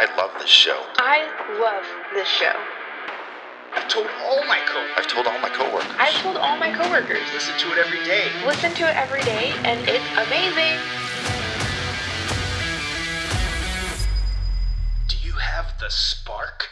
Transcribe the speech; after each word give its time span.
I 0.00 0.06
love 0.16 0.30
this 0.38 0.48
show. 0.48 0.80
I 0.96 1.26
love 1.58 1.84
this 2.14 2.28
show. 2.28 2.54
I've 3.74 3.88
told 3.88 4.06
all 4.22 4.46
my 4.46 4.60
coworkers. 4.64 4.94
I've 4.96 5.08
told 5.08 5.26
all 5.26 5.40
my 5.40 5.48
coworkers. 5.48 5.90
I've 5.98 6.14
told 6.22 6.36
all 6.36 6.56
my 6.56 6.72
coworkers. 6.72 7.18
Listen 7.34 7.58
to 7.58 7.72
it 7.72 7.78
every 7.84 8.04
day. 8.04 8.30
Listen 8.46 8.72
to 8.74 8.88
it 8.88 8.94
every 8.94 9.22
day, 9.22 9.50
and 9.64 9.80
it's 9.88 10.04
amazing. 10.14 10.78
Do 15.08 15.16
you 15.26 15.32
have 15.32 15.74
the 15.80 15.90
spark? 15.90 16.68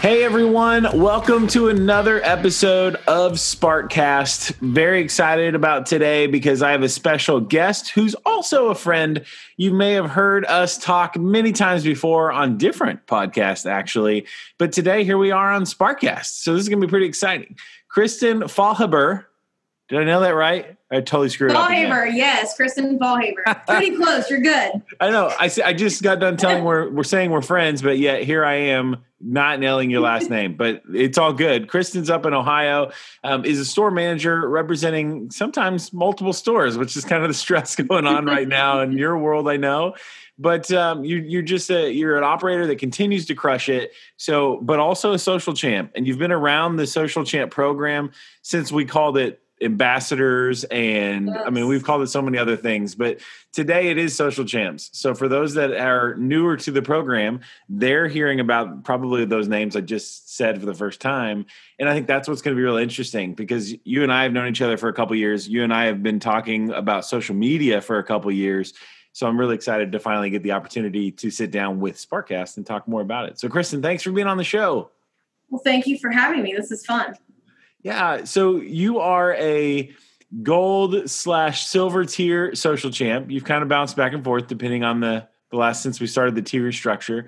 Hey 0.00 0.24
everyone, 0.24 0.88
welcome 0.98 1.46
to 1.48 1.68
another 1.68 2.22
episode 2.22 2.94
of 3.06 3.32
Sparkcast. 3.32 4.54
Very 4.60 5.02
excited 5.02 5.54
about 5.54 5.84
today 5.84 6.26
because 6.26 6.62
I 6.62 6.70
have 6.70 6.82
a 6.82 6.88
special 6.88 7.38
guest 7.40 7.90
who's 7.90 8.14
also 8.40 8.68
a 8.68 8.74
friend. 8.74 9.22
You 9.58 9.70
may 9.70 9.92
have 9.92 10.08
heard 10.08 10.46
us 10.46 10.78
talk 10.78 11.18
many 11.18 11.52
times 11.52 11.84
before 11.84 12.32
on 12.32 12.56
different 12.56 13.06
podcasts, 13.06 13.70
actually, 13.70 14.26
but 14.56 14.72
today 14.72 15.04
here 15.04 15.18
we 15.18 15.30
are 15.30 15.52
on 15.52 15.64
Sparkcast. 15.64 16.42
So 16.42 16.54
this 16.54 16.62
is 16.62 16.70
going 16.70 16.80
to 16.80 16.86
be 16.86 16.90
pretty 16.90 17.04
exciting. 17.04 17.54
Kristen 17.90 18.40
Falhaber, 18.44 19.26
did 19.90 19.98
I 19.98 20.04
know 20.04 20.20
that 20.20 20.34
right? 20.34 20.74
I 20.90 21.02
totally 21.02 21.28
screwed 21.28 21.50
up. 21.50 21.68
Falhaber, 21.68 22.10
yes, 22.10 22.56
Kristen 22.56 22.98
Falhaber. 22.98 23.44
Pretty 23.66 23.94
close. 23.94 24.30
You're 24.30 24.40
good. 24.40 24.82
I 24.98 25.10
know. 25.10 25.30
I, 25.38 25.50
I 25.62 25.74
just 25.74 26.02
got 26.02 26.18
done 26.18 26.38
telling 26.38 26.64
we're 26.64 26.88
we're 26.88 27.02
saying 27.02 27.30
we're 27.30 27.42
friends, 27.42 27.82
but 27.82 27.98
yet 27.98 28.22
here 28.22 28.42
I 28.42 28.54
am 28.54 29.04
not 29.20 29.60
nailing 29.60 29.90
your 29.90 30.00
last 30.00 30.30
name. 30.30 30.54
But 30.56 30.82
it's 30.92 31.18
all 31.18 31.32
good. 31.32 31.68
Kristen's 31.68 32.10
up 32.10 32.26
in 32.26 32.34
Ohio, 32.34 32.90
um, 33.24 33.44
is 33.44 33.58
a 33.58 33.64
store 33.64 33.90
manager 33.90 34.48
representing 34.48 35.30
sometimes 35.30 35.92
multiple 35.92 36.32
stores, 36.32 36.78
which 36.78 36.96
is 36.96 37.04
kind 37.04 37.22
of 37.22 37.28
the 37.28 37.34
stress 37.34 37.76
going 37.88 38.06
on 38.06 38.26
right 38.26 38.48
now 38.48 38.80
in 38.80 38.92
your 38.92 39.18
world. 39.18 39.48
I 39.48 39.56
know. 39.56 39.94
But 40.38 40.72
um, 40.72 41.04
you, 41.04 41.18
you're 41.18 41.42
just 41.42 41.70
a 41.70 41.92
you're 41.92 42.16
an 42.16 42.24
operator 42.24 42.66
that 42.66 42.76
continues 42.76 43.26
to 43.26 43.34
crush 43.34 43.68
it. 43.68 43.92
So, 44.16 44.58
but 44.62 44.78
also 44.78 45.12
a 45.12 45.18
social 45.18 45.52
champ, 45.52 45.92
and 45.94 46.06
you've 46.06 46.18
been 46.18 46.32
around 46.32 46.76
the 46.76 46.86
social 46.86 47.24
champ 47.24 47.50
program 47.50 48.12
since 48.40 48.72
we 48.72 48.86
called 48.86 49.18
it 49.18 49.42
ambassadors 49.62 50.64
and 50.64 51.30
i 51.30 51.50
mean 51.50 51.66
we've 51.66 51.84
called 51.84 52.00
it 52.00 52.06
so 52.06 52.22
many 52.22 52.38
other 52.38 52.56
things 52.56 52.94
but 52.94 53.20
today 53.52 53.88
it 53.88 53.98
is 53.98 54.14
social 54.14 54.44
champs. 54.44 54.90
So 54.92 55.14
for 55.14 55.28
those 55.28 55.54
that 55.54 55.72
are 55.72 56.14
newer 56.16 56.56
to 56.58 56.70
the 56.70 56.82
program 56.82 57.40
they're 57.68 58.08
hearing 58.08 58.40
about 58.40 58.84
probably 58.84 59.24
those 59.24 59.48
names 59.48 59.76
i 59.76 59.80
just 59.80 60.34
said 60.34 60.60
for 60.60 60.66
the 60.66 60.74
first 60.74 61.00
time. 61.00 61.46
And 61.78 61.88
i 61.88 61.94
think 61.94 62.06
that's 62.06 62.28
what's 62.28 62.42
going 62.42 62.56
to 62.56 62.58
be 62.58 62.64
really 62.64 62.82
interesting 62.82 63.34
because 63.34 63.74
you 63.84 64.02
and 64.02 64.12
i 64.12 64.22
have 64.22 64.32
known 64.32 64.48
each 64.48 64.62
other 64.62 64.76
for 64.76 64.88
a 64.88 64.92
couple 64.92 65.16
years. 65.16 65.48
You 65.48 65.64
and 65.64 65.74
i 65.74 65.86
have 65.86 66.02
been 66.02 66.20
talking 66.20 66.70
about 66.70 67.04
social 67.04 67.34
media 67.34 67.80
for 67.80 67.98
a 67.98 68.04
couple 68.04 68.30
years. 68.32 68.72
So 69.12 69.26
i'm 69.26 69.38
really 69.38 69.54
excited 69.54 69.92
to 69.92 69.98
finally 69.98 70.30
get 70.30 70.42
the 70.42 70.52
opportunity 70.52 71.10
to 71.12 71.30
sit 71.30 71.50
down 71.50 71.80
with 71.80 71.96
sparkcast 71.96 72.56
and 72.56 72.64
talk 72.64 72.88
more 72.88 73.02
about 73.02 73.28
it. 73.28 73.38
So 73.38 73.48
kristen 73.48 73.82
thanks 73.82 74.02
for 74.02 74.12
being 74.12 74.26
on 74.26 74.36
the 74.36 74.44
show. 74.44 74.90
Well, 75.50 75.60
thank 75.64 75.86
you 75.86 75.98
for 75.98 76.10
having 76.10 76.44
me. 76.44 76.54
This 76.54 76.70
is 76.70 76.86
fun. 76.86 77.16
Yeah. 77.82 78.24
So 78.24 78.56
you 78.56 78.98
are 78.98 79.34
a 79.34 79.90
gold 80.42 81.10
slash 81.10 81.66
silver 81.66 82.04
tier 82.04 82.54
social 82.54 82.90
champ. 82.90 83.30
You've 83.30 83.44
kind 83.44 83.62
of 83.62 83.68
bounced 83.68 83.96
back 83.96 84.12
and 84.12 84.22
forth 84.22 84.46
depending 84.46 84.84
on 84.84 85.00
the 85.00 85.28
the 85.50 85.56
last 85.56 85.82
since 85.82 86.00
we 86.00 86.06
started 86.06 86.34
the 86.34 86.42
tier 86.42 86.70
structure. 86.72 87.26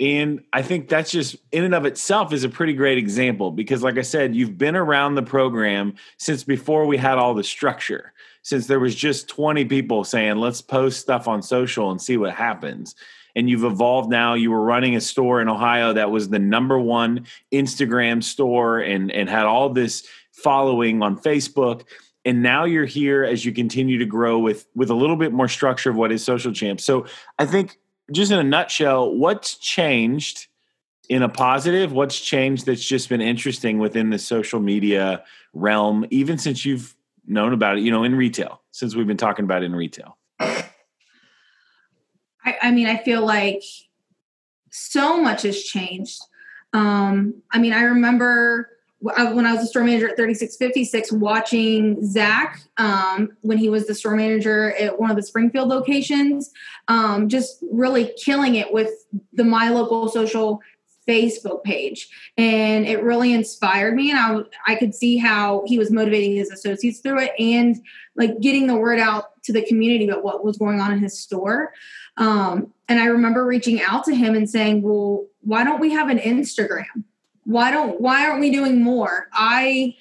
And 0.00 0.42
I 0.52 0.62
think 0.62 0.88
that's 0.88 1.10
just 1.10 1.36
in 1.52 1.64
and 1.64 1.74
of 1.74 1.86
itself 1.86 2.32
is 2.32 2.42
a 2.44 2.48
pretty 2.48 2.72
great 2.72 2.98
example 2.98 3.52
because, 3.52 3.82
like 3.82 3.96
I 3.96 4.02
said, 4.02 4.34
you've 4.34 4.58
been 4.58 4.74
around 4.74 5.14
the 5.14 5.22
program 5.22 5.94
since 6.18 6.42
before 6.42 6.86
we 6.86 6.96
had 6.96 7.16
all 7.16 7.32
the 7.32 7.44
structure, 7.44 8.12
since 8.42 8.66
there 8.66 8.80
was 8.80 8.94
just 8.94 9.28
20 9.28 9.64
people 9.66 10.02
saying, 10.02 10.36
let's 10.36 10.60
post 10.60 11.00
stuff 11.00 11.28
on 11.28 11.42
social 11.42 11.90
and 11.92 12.02
see 12.02 12.16
what 12.16 12.34
happens. 12.34 12.96
And 13.36 13.50
you've 13.50 13.64
evolved 13.64 14.10
now. 14.10 14.34
You 14.34 14.50
were 14.50 14.62
running 14.62 14.94
a 14.94 15.00
store 15.00 15.40
in 15.40 15.48
Ohio 15.48 15.92
that 15.92 16.10
was 16.10 16.28
the 16.28 16.38
number 16.38 16.78
one 16.78 17.26
Instagram 17.52 18.22
store 18.22 18.78
and, 18.78 19.10
and 19.10 19.28
had 19.28 19.44
all 19.44 19.70
this 19.70 20.06
following 20.32 21.02
on 21.02 21.18
Facebook. 21.18 21.84
And 22.24 22.42
now 22.42 22.64
you're 22.64 22.84
here 22.84 23.24
as 23.24 23.44
you 23.44 23.52
continue 23.52 23.98
to 23.98 24.06
grow 24.06 24.38
with 24.38 24.66
with 24.74 24.90
a 24.90 24.94
little 24.94 25.16
bit 25.16 25.32
more 25.32 25.48
structure 25.48 25.90
of 25.90 25.96
what 25.96 26.12
is 26.12 26.24
social 26.24 26.52
champ. 26.52 26.80
So 26.80 27.06
I 27.38 27.44
think 27.44 27.78
just 28.12 28.30
in 28.32 28.38
a 28.38 28.44
nutshell, 28.44 29.14
what's 29.14 29.56
changed 29.56 30.46
in 31.08 31.22
a 31.22 31.28
positive? 31.28 31.92
What's 31.92 32.20
changed 32.20 32.66
that's 32.66 32.84
just 32.84 33.08
been 33.08 33.20
interesting 33.20 33.78
within 33.78 34.10
the 34.10 34.18
social 34.18 34.60
media 34.60 35.24
realm, 35.52 36.06
even 36.10 36.38
since 36.38 36.64
you've 36.64 36.94
known 37.26 37.52
about 37.52 37.78
it, 37.78 37.82
you 37.82 37.90
know, 37.90 38.04
in 38.04 38.14
retail, 38.14 38.62
since 38.70 38.94
we've 38.94 39.06
been 39.06 39.16
talking 39.16 39.44
about 39.44 39.62
in 39.62 39.74
retail? 39.74 40.16
I, 42.44 42.56
I 42.62 42.70
mean, 42.70 42.86
I 42.86 42.96
feel 42.96 43.24
like 43.24 43.62
so 44.70 45.20
much 45.20 45.42
has 45.42 45.62
changed. 45.62 46.20
Um, 46.72 47.42
I 47.50 47.58
mean, 47.58 47.72
I 47.72 47.82
remember 47.82 48.70
when 49.00 49.44
I 49.44 49.52
was 49.52 49.62
a 49.62 49.66
store 49.66 49.84
manager 49.84 50.08
at 50.08 50.16
3656 50.16 51.12
watching 51.12 52.04
Zach 52.06 52.62
um, 52.78 53.36
when 53.42 53.58
he 53.58 53.68
was 53.68 53.86
the 53.86 53.94
store 53.94 54.16
manager 54.16 54.74
at 54.76 54.98
one 54.98 55.10
of 55.10 55.16
the 55.16 55.22
Springfield 55.22 55.68
locations, 55.68 56.50
um, 56.88 57.28
just 57.28 57.62
really 57.70 58.12
killing 58.16 58.54
it 58.54 58.72
with 58.72 58.90
the 59.34 59.44
My 59.44 59.68
Local 59.68 60.08
Social 60.08 60.62
Facebook 61.06 61.62
page. 61.64 62.08
And 62.38 62.86
it 62.86 63.02
really 63.02 63.34
inspired 63.34 63.94
me. 63.94 64.10
And 64.10 64.18
I, 64.18 64.72
I 64.72 64.74
could 64.76 64.94
see 64.94 65.18
how 65.18 65.64
he 65.66 65.78
was 65.78 65.90
motivating 65.90 66.36
his 66.36 66.50
associates 66.50 67.00
through 67.00 67.20
it 67.20 67.32
and 67.38 67.76
like 68.16 68.40
getting 68.40 68.66
the 68.66 68.76
word 68.76 68.98
out 68.98 69.33
to 69.44 69.52
the 69.52 69.62
community 69.62 70.08
about 70.08 70.24
what 70.24 70.44
was 70.44 70.56
going 70.56 70.80
on 70.80 70.92
in 70.92 70.98
his 70.98 71.18
store. 71.18 71.72
Um, 72.16 72.72
and 72.88 73.00
I 73.00 73.06
remember 73.06 73.44
reaching 73.44 73.82
out 73.82 74.04
to 74.04 74.14
him 74.14 74.34
and 74.34 74.48
saying, 74.48 74.82
well, 74.82 75.26
why 75.40 75.64
don't 75.64 75.80
we 75.80 75.92
have 75.92 76.08
an 76.08 76.18
Instagram? 76.18 77.04
Why 77.44 77.70
don't, 77.70 78.00
why 78.00 78.26
aren't 78.26 78.40
we 78.40 78.50
doing 78.50 78.82
more? 78.82 79.28
I, 79.32 79.96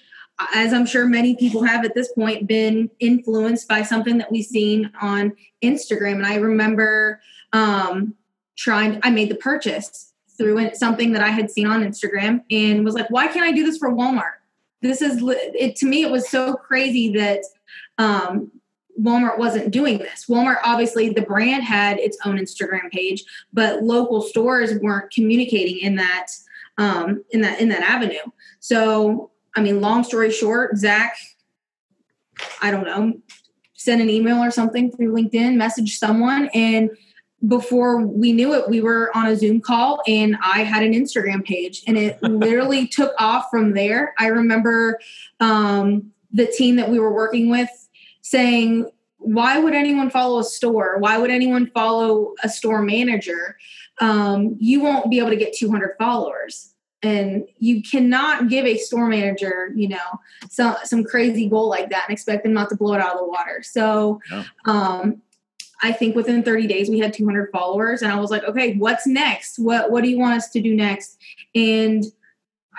as 0.55 0.73
I'm 0.73 0.85
sure 0.85 1.05
many 1.05 1.35
people 1.35 1.63
have 1.63 1.85
at 1.85 1.93
this 1.93 2.11
point, 2.13 2.47
been 2.47 2.89
influenced 2.99 3.67
by 3.67 3.83
something 3.83 4.17
that 4.17 4.31
we've 4.31 4.45
seen 4.45 4.91
on 5.01 5.33
Instagram. 5.61 6.13
And 6.13 6.25
I 6.25 6.35
remember 6.35 7.21
um, 7.51 8.15
trying, 8.57 8.99
I 9.03 9.09
made 9.09 9.29
the 9.29 9.35
purchase 9.35 10.13
through 10.37 10.73
something 10.73 11.13
that 11.13 11.21
I 11.21 11.29
had 11.29 11.51
seen 11.51 11.67
on 11.67 11.83
Instagram 11.83 12.43
and 12.49 12.83
was 12.83 12.95
like, 12.95 13.09
why 13.09 13.27
can't 13.27 13.45
I 13.45 13.51
do 13.51 13.63
this 13.63 13.77
for 13.77 13.91
Walmart? 13.91 14.39
This 14.81 15.01
is, 15.01 15.21
it 15.23 15.75
to 15.77 15.85
me, 15.85 16.03
it 16.03 16.11
was 16.11 16.29
so 16.29 16.55
crazy 16.55 17.13
that 17.13 17.41
um, 17.97 18.51
Walmart 18.99 19.37
wasn't 19.37 19.71
doing 19.71 19.97
this. 19.97 20.25
Walmart, 20.27 20.57
obviously, 20.63 21.09
the 21.09 21.21
brand 21.21 21.63
had 21.63 21.99
its 21.99 22.17
own 22.25 22.37
Instagram 22.37 22.91
page, 22.91 23.23
but 23.51 23.83
local 23.83 24.21
stores 24.21 24.73
weren't 24.81 25.11
communicating 25.11 25.79
in 25.79 25.95
that 25.95 26.27
um, 26.77 27.23
in 27.31 27.41
that 27.41 27.59
in 27.59 27.69
that 27.69 27.81
avenue. 27.81 28.23
So, 28.59 29.31
I 29.55 29.61
mean, 29.61 29.81
long 29.81 30.03
story 30.03 30.31
short, 30.31 30.77
Zach, 30.77 31.15
I 32.61 32.71
don't 32.71 32.85
know, 32.85 33.13
sent 33.73 34.01
an 34.01 34.09
email 34.09 34.37
or 34.37 34.51
something 34.51 34.91
through 34.91 35.13
LinkedIn, 35.13 35.55
messaged 35.55 35.97
someone, 35.97 36.49
and 36.53 36.89
before 37.47 38.05
we 38.05 38.31
knew 38.31 38.53
it, 38.53 38.69
we 38.69 38.81
were 38.81 39.11
on 39.15 39.27
a 39.27 39.35
Zoom 39.35 39.59
call 39.59 40.01
and 40.07 40.37
I 40.41 40.59
had 40.63 40.81
an 40.81 40.93
Instagram 40.93 41.43
page 41.43 41.83
and 41.87 41.97
it 41.97 42.17
literally 42.23 42.87
took 42.87 43.13
off 43.19 43.47
from 43.51 43.73
there. 43.73 44.13
I 44.17 44.27
remember 44.27 44.99
um, 45.39 46.11
the 46.31 46.47
team 46.47 46.77
that 46.77 46.89
we 46.89 46.99
were 46.99 47.13
working 47.13 47.49
with 47.49 47.69
saying, 48.23 48.89
why 49.19 49.59
would 49.59 49.73
anyone 49.73 50.09
follow 50.09 50.39
a 50.39 50.43
store? 50.43 50.97
Why 50.97 51.17
would 51.17 51.29
anyone 51.29 51.67
follow 51.67 52.33
a 52.43 52.49
store 52.49 52.81
manager? 52.81 53.57
Um, 54.01 54.57
you 54.59 54.81
won't 54.81 55.11
be 55.11 55.19
able 55.19 55.29
to 55.29 55.35
get 55.35 55.53
200 55.53 55.95
followers. 55.99 56.73
And 57.03 57.47
you 57.59 57.83
cannot 57.83 58.47
give 58.47 58.65
a 58.65 58.77
store 58.77 59.07
manager, 59.07 59.71
you 59.75 59.89
know, 59.89 60.19
some 60.49 60.75
some 60.85 61.03
crazy 61.03 61.49
goal 61.49 61.67
like 61.67 61.89
that 61.89 62.05
and 62.07 62.13
expect 62.13 62.43
them 62.43 62.53
not 62.53 62.69
to 62.69 62.77
blow 62.77 62.93
it 62.93 63.01
out 63.01 63.15
of 63.15 63.19
the 63.19 63.27
water. 63.27 63.61
So, 63.61 64.21
Yeah. 64.31 64.43
um, 64.65 65.21
I 65.81 65.91
think 65.91 66.15
within 66.15 66.43
30 66.43 66.65
days 66.65 66.89
we 66.89 66.99
had 66.99 67.13
200 67.13 67.49
followers, 67.51 68.03
and 68.03 68.11
I 68.11 68.17
was 68.17 68.31
like, 68.31 68.45
okay, 68.45 68.75
what's 68.77 69.05
next? 69.05 69.59
What 69.59 69.91
what 69.91 70.01
do 70.01 70.09
you 70.09 70.17
want 70.17 70.35
us 70.35 70.49
to 70.51 70.61
do 70.61 70.73
next? 70.73 71.17
And 71.53 72.05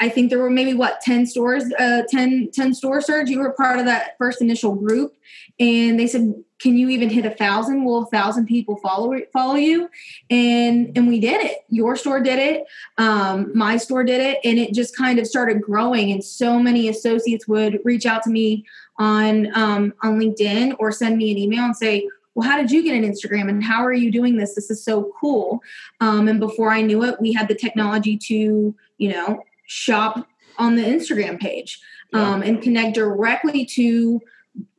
I 0.00 0.08
think 0.08 0.30
there 0.30 0.38
were 0.38 0.50
maybe 0.50 0.74
what 0.74 1.00
10 1.00 1.26
stores, 1.26 1.64
uh, 1.78 2.02
10, 2.08 2.50
10 2.52 2.74
store 2.74 3.00
surge. 3.00 3.28
You 3.28 3.38
were 3.40 3.52
part 3.52 3.78
of 3.78 3.86
that 3.86 4.16
first 4.18 4.42
initial 4.42 4.74
group, 4.74 5.14
and 5.60 5.98
they 5.98 6.06
said, 6.06 6.34
"Can 6.58 6.76
you 6.76 6.88
even 6.88 7.10
hit 7.10 7.24
a 7.24 7.30
thousand? 7.30 7.84
Will 7.84 8.02
a 8.02 8.06
thousand 8.06 8.46
people 8.46 8.76
follow 8.76 9.16
follow 9.32 9.54
you?" 9.54 9.88
And 10.30 10.92
and 10.96 11.06
we 11.06 11.20
did 11.20 11.44
it. 11.44 11.58
Your 11.68 11.96
store 11.96 12.20
did 12.20 12.38
it. 12.38 12.64
Um, 12.98 13.52
my 13.54 13.76
store 13.76 14.04
did 14.04 14.20
it, 14.20 14.38
and 14.44 14.58
it 14.58 14.74
just 14.74 14.96
kind 14.96 15.18
of 15.18 15.26
started 15.26 15.62
growing. 15.62 16.10
And 16.10 16.24
so 16.24 16.58
many 16.58 16.88
associates 16.88 17.46
would 17.46 17.80
reach 17.84 18.06
out 18.06 18.22
to 18.24 18.30
me 18.30 18.64
on 18.98 19.56
um, 19.56 19.94
on 20.02 20.18
LinkedIn 20.18 20.76
or 20.78 20.90
send 20.90 21.16
me 21.18 21.30
an 21.30 21.38
email 21.38 21.64
and 21.64 21.76
say, 21.76 22.08
well, 22.34 22.48
how 22.48 22.56
did 22.56 22.70
you 22.70 22.82
get 22.82 22.96
an 22.96 23.08
Instagram 23.08 23.48
and 23.48 23.62
how 23.62 23.84
are 23.84 23.92
you 23.92 24.10
doing 24.10 24.36
this? 24.36 24.54
This 24.54 24.70
is 24.70 24.84
so 24.84 25.12
cool. 25.20 25.62
Um, 26.00 26.28
and 26.28 26.40
before 26.40 26.70
I 26.70 26.82
knew 26.82 27.04
it, 27.04 27.20
we 27.20 27.32
had 27.32 27.48
the 27.48 27.54
technology 27.54 28.16
to, 28.16 28.74
you 28.98 29.08
know, 29.08 29.44
shop 29.66 30.26
on 30.58 30.76
the 30.76 30.82
Instagram 30.82 31.40
page 31.40 31.80
um, 32.12 32.42
and 32.42 32.62
connect 32.62 32.94
directly 32.94 33.64
to 33.66 34.20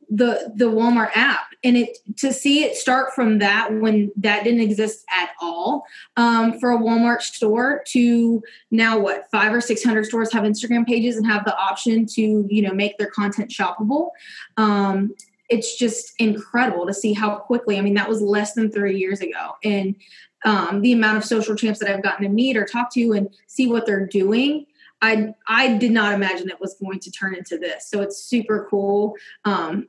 the 0.08 0.52
the 0.54 0.66
Walmart 0.66 1.10
app 1.14 1.48
and 1.64 1.76
it 1.76 1.98
to 2.16 2.32
see 2.32 2.62
it 2.62 2.76
start 2.76 3.12
from 3.12 3.38
that 3.38 3.72
when 3.80 4.12
that 4.16 4.44
didn't 4.44 4.60
exist 4.60 5.04
at 5.10 5.30
all 5.40 5.84
um, 6.16 6.60
for 6.60 6.70
a 6.70 6.78
Walmart 6.78 7.22
store 7.22 7.82
to 7.88 8.40
now 8.70 8.98
what 8.98 9.28
five 9.32 9.52
or 9.52 9.60
six 9.60 9.82
hundred 9.82 10.06
stores 10.06 10.32
have 10.32 10.44
Instagram 10.44 10.86
pages 10.86 11.16
and 11.16 11.26
have 11.26 11.44
the 11.44 11.56
option 11.56 12.06
to 12.06 12.46
you 12.48 12.62
know 12.62 12.72
make 12.72 12.96
their 12.98 13.10
content 13.10 13.50
shoppable. 13.50 14.10
Um, 14.56 15.14
it's 15.48 15.76
just 15.76 16.12
incredible 16.18 16.86
to 16.86 16.94
see 16.94 17.12
how 17.12 17.36
quickly. 17.36 17.78
I 17.78 17.80
mean, 17.80 17.94
that 17.94 18.08
was 18.08 18.20
less 18.20 18.54
than 18.54 18.70
three 18.70 18.98
years 18.98 19.20
ago, 19.20 19.54
and 19.64 19.96
um, 20.44 20.82
the 20.82 20.92
amount 20.92 21.18
of 21.18 21.24
social 21.24 21.56
champs 21.56 21.80
that 21.80 21.90
I've 21.90 22.02
gotten 22.02 22.24
to 22.24 22.32
meet 22.32 22.56
or 22.56 22.64
talk 22.64 22.92
to 22.94 23.12
and 23.12 23.28
see 23.48 23.66
what 23.66 23.86
they're 23.86 24.06
doing. 24.06 24.66
I 25.02 25.34
I 25.46 25.76
did 25.76 25.92
not 25.92 26.14
imagine 26.14 26.48
it 26.48 26.60
was 26.60 26.74
going 26.74 27.00
to 27.00 27.10
turn 27.10 27.34
into 27.34 27.58
this. 27.58 27.88
So 27.88 28.00
it's 28.00 28.18
super 28.18 28.66
cool. 28.70 29.14
Um, 29.44 29.88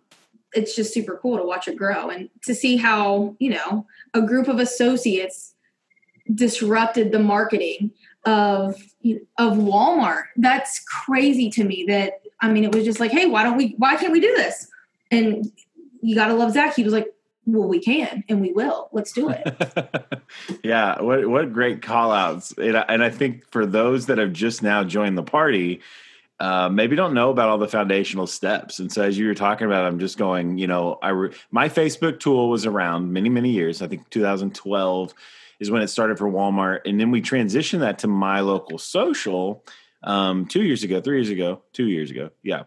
it's 0.53 0.75
just 0.75 0.93
super 0.93 1.19
cool 1.21 1.37
to 1.37 1.43
watch 1.43 1.67
it 1.67 1.75
grow 1.77 2.09
and 2.09 2.29
to 2.45 2.55
see 2.55 2.77
how 2.77 3.35
you 3.39 3.51
know 3.51 3.85
a 4.13 4.21
group 4.21 4.47
of 4.47 4.59
associates 4.59 5.53
disrupted 6.33 7.11
the 7.11 7.19
marketing 7.19 7.91
of 8.25 8.75
of 9.37 9.53
Walmart. 9.53 10.23
That's 10.35 10.79
crazy 10.79 11.49
to 11.51 11.63
me. 11.63 11.85
That 11.87 12.21
I 12.41 12.49
mean, 12.49 12.63
it 12.63 12.73
was 12.73 12.85
just 12.85 12.99
like, 12.99 13.11
hey, 13.11 13.25
why 13.25 13.43
don't 13.43 13.57
we? 13.57 13.75
Why 13.77 13.95
can't 13.95 14.11
we 14.11 14.19
do 14.19 14.33
this? 14.35 14.67
And 15.11 15.51
you 16.01 16.15
got 16.15 16.27
to 16.27 16.33
love 16.33 16.51
Zach. 16.51 16.75
He 16.75 16.83
was 16.83 16.93
like, 16.93 17.07
well, 17.47 17.67
we 17.67 17.79
can 17.79 18.23
and 18.27 18.41
we 18.41 18.51
will. 18.51 18.89
Let's 18.91 19.13
do 19.13 19.29
it. 19.29 20.21
yeah, 20.63 21.01
what 21.01 21.27
what 21.27 21.53
great 21.53 21.81
call 21.81 22.11
outs. 22.11 22.53
And 22.57 22.77
I, 22.77 22.81
and 22.89 23.03
I 23.03 23.09
think 23.09 23.49
for 23.51 23.65
those 23.65 24.07
that 24.07 24.17
have 24.17 24.33
just 24.33 24.61
now 24.61 24.83
joined 24.83 25.17
the 25.17 25.23
party, 25.23 25.79
uh, 26.41 26.67
maybe 26.69 26.97
don't 26.97 27.13
know 27.13 27.29
about 27.29 27.47
all 27.47 27.57
the 27.57 27.67
foundational 27.67 28.27
steps. 28.27 28.79
And 28.79 28.91
so, 28.91 29.01
as 29.01 29.17
you 29.17 29.27
were 29.27 29.33
talking 29.33 29.65
about, 29.65 29.85
I'm 29.85 29.97
just 29.97 30.17
going, 30.17 30.57
you 30.57 30.67
know, 30.67 30.99
I 31.01 31.09
re- 31.09 31.33
my 31.49 31.69
Facebook 31.69 32.19
tool 32.19 32.49
was 32.49 32.65
around 32.65 33.13
many, 33.13 33.29
many 33.29 33.51
years. 33.51 33.81
I 33.81 33.87
think 33.87 34.09
2012 34.09 35.13
is 35.59 35.71
when 35.71 35.81
it 35.81 35.87
started 35.87 36.17
for 36.17 36.29
Walmart, 36.29 36.81
and 36.85 36.99
then 36.99 37.11
we 37.11 37.21
transitioned 37.21 37.79
that 37.79 37.99
to 37.99 38.07
my 38.07 38.41
local 38.41 38.77
social 38.77 39.63
um, 40.03 40.45
two 40.45 40.63
years 40.63 40.83
ago, 40.83 40.99
three 41.01 41.17
years 41.17 41.29
ago, 41.29 41.61
two 41.71 41.87
years 41.87 42.11
ago, 42.11 42.29
yeah, 42.43 42.63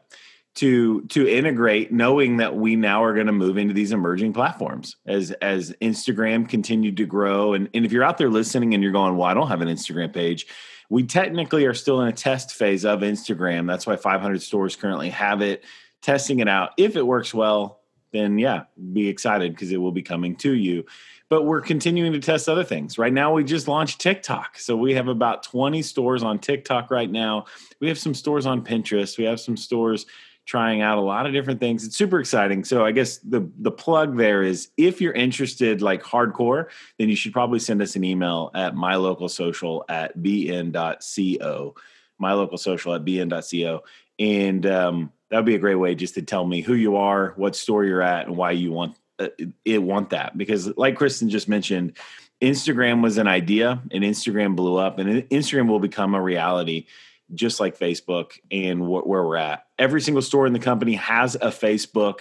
to 0.56 1.02
to 1.02 1.28
integrate, 1.28 1.92
knowing 1.92 2.38
that 2.38 2.56
we 2.56 2.76
now 2.76 3.04
are 3.04 3.14
going 3.14 3.26
to 3.26 3.32
move 3.32 3.56
into 3.56 3.72
these 3.72 3.92
emerging 3.92 4.32
platforms 4.32 4.96
as 5.06 5.30
as 5.32 5.72
Instagram 5.80 6.48
continued 6.48 6.96
to 6.98 7.06
grow. 7.06 7.54
And 7.54 7.68
and 7.74 7.86
if 7.86 7.92
you're 7.92 8.04
out 8.04 8.18
there 8.18 8.30
listening 8.30 8.74
and 8.74 8.82
you're 8.82 8.92
going, 8.92 9.16
well, 9.16 9.28
I 9.28 9.34
don't 9.34 9.48
have 9.48 9.60
an 9.60 9.68
Instagram 9.68 10.12
page 10.12 10.46
we 10.90 11.04
technically 11.04 11.64
are 11.64 11.74
still 11.74 12.02
in 12.02 12.08
a 12.08 12.12
test 12.12 12.52
phase 12.52 12.84
of 12.84 13.00
Instagram. 13.00 13.66
That's 13.66 13.86
why 13.86 13.96
500 13.96 14.42
stores 14.42 14.76
currently 14.76 15.08
have 15.10 15.40
it, 15.40 15.64
testing 16.02 16.40
it 16.40 16.48
out. 16.48 16.70
If 16.76 16.96
it 16.96 17.06
works 17.06 17.32
well, 17.32 17.80
then 18.12 18.38
yeah, 18.38 18.64
be 18.92 19.08
excited 19.08 19.52
because 19.52 19.70
it 19.70 19.76
will 19.76 19.92
be 19.92 20.02
coming 20.02 20.34
to 20.36 20.52
you. 20.52 20.84
But 21.28 21.44
we're 21.44 21.60
continuing 21.60 22.12
to 22.12 22.18
test 22.18 22.48
other 22.48 22.64
things. 22.64 22.98
Right 22.98 23.12
now, 23.12 23.32
we 23.32 23.44
just 23.44 23.68
launched 23.68 24.00
TikTok. 24.00 24.58
So 24.58 24.76
we 24.76 24.94
have 24.94 25.06
about 25.06 25.44
20 25.44 25.80
stores 25.82 26.24
on 26.24 26.40
TikTok 26.40 26.90
right 26.90 27.08
now. 27.08 27.44
We 27.78 27.86
have 27.86 27.98
some 27.98 28.14
stores 28.14 28.44
on 28.44 28.64
Pinterest. 28.64 29.16
We 29.16 29.24
have 29.24 29.38
some 29.38 29.56
stores 29.56 30.06
trying 30.50 30.82
out 30.82 30.98
a 30.98 31.00
lot 31.00 31.26
of 31.26 31.32
different 31.32 31.60
things. 31.60 31.86
It's 31.86 31.96
super 31.96 32.18
exciting. 32.18 32.64
So 32.64 32.84
I 32.84 32.90
guess 32.90 33.18
the 33.18 33.48
the 33.60 33.70
plug 33.70 34.16
there 34.16 34.42
is 34.42 34.70
if 34.76 35.00
you're 35.00 35.12
interested 35.12 35.80
like 35.80 36.02
hardcore, 36.02 36.66
then 36.98 37.08
you 37.08 37.14
should 37.14 37.32
probably 37.32 37.60
send 37.60 37.80
us 37.80 37.94
an 37.94 38.02
email 38.02 38.50
at 38.52 38.74
mylocalsocial 38.74 39.84
at 39.88 40.18
bn.co, 40.18 41.74
mylocalsocial 42.20 42.96
at 42.96 43.04
bn.co. 43.04 43.84
And 44.18 44.66
um, 44.66 45.12
that 45.28 45.36
would 45.36 45.46
be 45.46 45.54
a 45.54 45.58
great 45.60 45.76
way 45.76 45.94
just 45.94 46.14
to 46.14 46.22
tell 46.22 46.44
me 46.44 46.62
who 46.62 46.74
you 46.74 46.96
are, 46.96 47.32
what 47.36 47.54
store 47.54 47.84
you're 47.84 48.02
at, 48.02 48.26
and 48.26 48.36
why 48.36 48.50
you 48.50 48.72
want 48.72 48.96
uh, 49.20 49.28
it 49.64 49.78
want 49.78 50.10
that. 50.10 50.36
Because 50.36 50.76
like 50.76 50.96
Kristen 50.96 51.30
just 51.30 51.48
mentioned, 51.48 51.96
Instagram 52.42 53.04
was 53.04 53.18
an 53.18 53.28
idea 53.28 53.80
and 53.92 54.02
Instagram 54.02 54.56
blew 54.56 54.78
up 54.78 54.98
and 54.98 55.28
Instagram 55.28 55.68
will 55.68 55.78
become 55.78 56.16
a 56.16 56.20
reality 56.20 56.86
just 57.34 57.60
like 57.60 57.78
Facebook 57.78 58.38
and 58.50 58.80
wh- 58.80 59.06
where 59.06 59.24
we're 59.24 59.36
at. 59.36 59.66
Every 59.78 60.00
single 60.00 60.22
store 60.22 60.46
in 60.46 60.52
the 60.52 60.58
company 60.58 60.94
has 60.94 61.34
a 61.36 61.48
Facebook, 61.48 62.20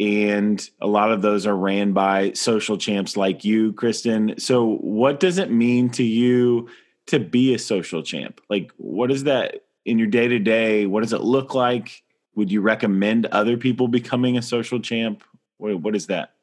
and 0.00 0.68
a 0.80 0.86
lot 0.86 1.12
of 1.12 1.22
those 1.22 1.46
are 1.46 1.56
ran 1.56 1.92
by 1.92 2.32
social 2.32 2.76
champs 2.76 3.16
like 3.16 3.44
you, 3.44 3.72
Kristen. 3.74 4.34
So, 4.38 4.76
what 4.76 5.20
does 5.20 5.38
it 5.38 5.50
mean 5.50 5.90
to 5.90 6.04
you 6.04 6.68
to 7.06 7.20
be 7.20 7.54
a 7.54 7.58
social 7.58 8.02
champ? 8.02 8.40
Like, 8.48 8.72
what 8.76 9.10
is 9.10 9.24
that 9.24 9.64
in 9.84 9.98
your 9.98 10.08
day 10.08 10.28
to 10.28 10.38
day? 10.38 10.86
What 10.86 11.02
does 11.02 11.12
it 11.12 11.20
look 11.20 11.54
like? 11.54 12.02
Would 12.34 12.50
you 12.50 12.60
recommend 12.60 13.26
other 13.26 13.56
people 13.56 13.88
becoming 13.88 14.36
a 14.36 14.42
social 14.42 14.80
champ? 14.80 15.22
What, 15.58 15.94
is 15.94 16.08
that? 16.08 16.34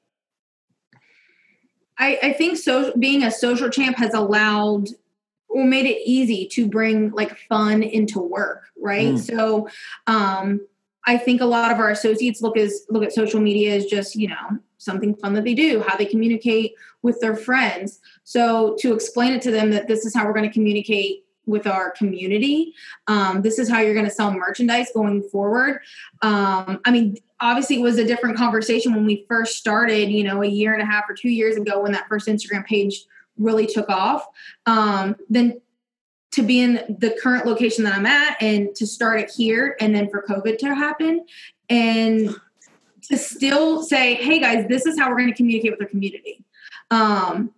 I, 1.98 2.18
I 2.24 2.34
think 2.34 2.58
so. 2.58 2.94
Being 2.98 3.24
a 3.24 3.32
social 3.32 3.70
champ 3.70 3.98
has 3.98 4.14
allowed 4.14 4.88
or 5.54 5.66
made 5.66 5.86
it 5.86 6.02
easy 6.06 6.48
to 6.48 6.68
bring 6.68 7.12
like 7.12 7.38
fun 7.50 7.84
into 7.84 8.20
work 8.20 8.64
right? 8.80 9.14
Mm. 9.14 9.20
so 9.20 9.68
um 10.08 10.60
i 11.06 11.18
think 11.18 11.42
a 11.42 11.46
lot 11.46 11.72
of 11.72 11.80
our 11.80 11.90
associates 11.90 12.42
look 12.42 12.58
as 12.58 12.86
look 12.90 13.04
at 13.04 13.14
social 13.14 13.40
media 13.40 13.76
as 13.76 13.86
just 13.86 14.16
you 14.16 14.28
know 14.28 14.60
something 14.78 15.16
fun 15.16 15.34
that 15.34 15.44
they 15.44 15.54
do 15.54 15.84
how 15.88 15.96
they 15.96 16.06
communicate 16.06 16.74
with 17.04 17.20
their 17.20 17.36
friends. 17.36 18.00
So 18.24 18.76
to 18.80 18.94
explain 18.94 19.34
it 19.34 19.42
to 19.44 19.52
them 19.52 19.72
that 19.72 19.88
this 19.88 20.06
is 20.06 20.14
how 20.14 20.26
we're 20.26 20.34
going 20.34 20.48
to 20.48 20.54
communicate 20.54 21.26
with 21.48 21.66
our 21.66 21.90
community 21.92 22.74
um, 23.08 23.42
this 23.42 23.58
is 23.58 23.68
how 23.68 23.80
you're 23.80 23.96
going 23.96 24.06
to 24.06 24.12
sell 24.12 24.32
merchandise 24.32 24.90
going 24.94 25.24
forward. 25.24 25.80
Um, 26.22 26.80
i 26.86 26.92
mean 26.92 27.18
obviously 27.40 27.78
it 27.78 27.82
was 27.82 27.98
a 27.98 28.06
different 28.06 28.38
conversation 28.38 28.94
when 28.94 29.06
we 29.06 29.26
first 29.28 29.58
started 29.58 30.10
you 30.10 30.24
know 30.24 30.44
a 30.44 30.48
year 30.48 30.74
and 30.74 30.84
a 30.84 30.86
half 30.86 31.10
or 31.10 31.16
two 31.16 31.30
years 31.30 31.58
ago 31.58 31.82
when 31.82 31.92
that 31.94 32.08
first 32.08 32.28
instagram 32.28 32.64
page 32.66 33.06
really 33.38 33.66
took 33.66 33.90
off, 33.90 34.28
um, 34.66 35.16
then 35.30 35.62
to 36.32 36.44
be 36.44 36.62
in 36.62 36.98
the 37.00 37.18
current 37.22 37.46
location 37.46 37.84
that 37.84 37.94
I'm 37.94 38.06
at 38.06 38.42
and 38.42 38.74
to 38.76 38.88
start 38.88 39.20
it 39.20 39.32
here 39.36 39.76
and 39.80 39.94
then 39.94 40.10
for 40.10 40.24
COVID 40.28 40.58
to 40.60 40.74
happen 40.74 41.26
and 41.70 42.34
to 43.04 43.18
still 43.18 43.84
say, 43.84 44.16
hey 44.16 44.40
guys, 44.40 44.66
this 44.70 44.86
is 44.86 44.98
how 44.98 45.10
we're 45.10 45.18
going 45.18 45.30
to 45.30 45.36
communicate 45.36 45.72
with 45.72 45.82
our 45.82 45.88
community. 45.88 46.44
Um, 46.90 47.52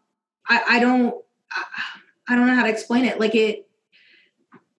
I, 0.48 0.64
I 0.68 0.80
don't, 0.80 1.16
I, 1.52 1.64
I 2.30 2.36
don't 2.36 2.48
know 2.48 2.56
how 2.56 2.64
to 2.64 2.70
explain 2.70 3.06
it. 3.06 3.20
Like 3.20 3.36
it, 3.36 3.68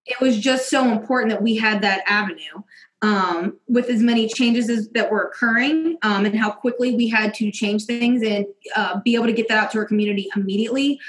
it 0.05 0.19
was 0.19 0.37
just 0.37 0.69
so 0.69 0.91
important 0.91 1.31
that 1.31 1.41
we 1.41 1.55
had 1.55 1.81
that 1.81 2.03
avenue 2.07 2.63
um, 3.05 3.59
with 3.67 3.87
as 3.89 4.01
many 4.01 4.27
changes 4.27 4.67
as, 4.67 4.89
that 4.89 5.11
were 5.11 5.27
occurring 5.27 5.95
um, 6.01 6.25
and 6.25 6.35
how 6.35 6.49
quickly 6.49 6.95
we 6.95 7.07
had 7.07 7.35
to 7.35 7.51
change 7.51 7.85
things 7.85 8.23
and 8.23 8.47
uh, 8.75 8.99
be 9.01 9.13
able 9.13 9.27
to 9.27 9.33
get 9.33 9.47
that 9.47 9.63
out 9.63 9.71
to 9.71 9.77
our 9.77 9.85
community 9.85 10.27
immediately 10.35 10.99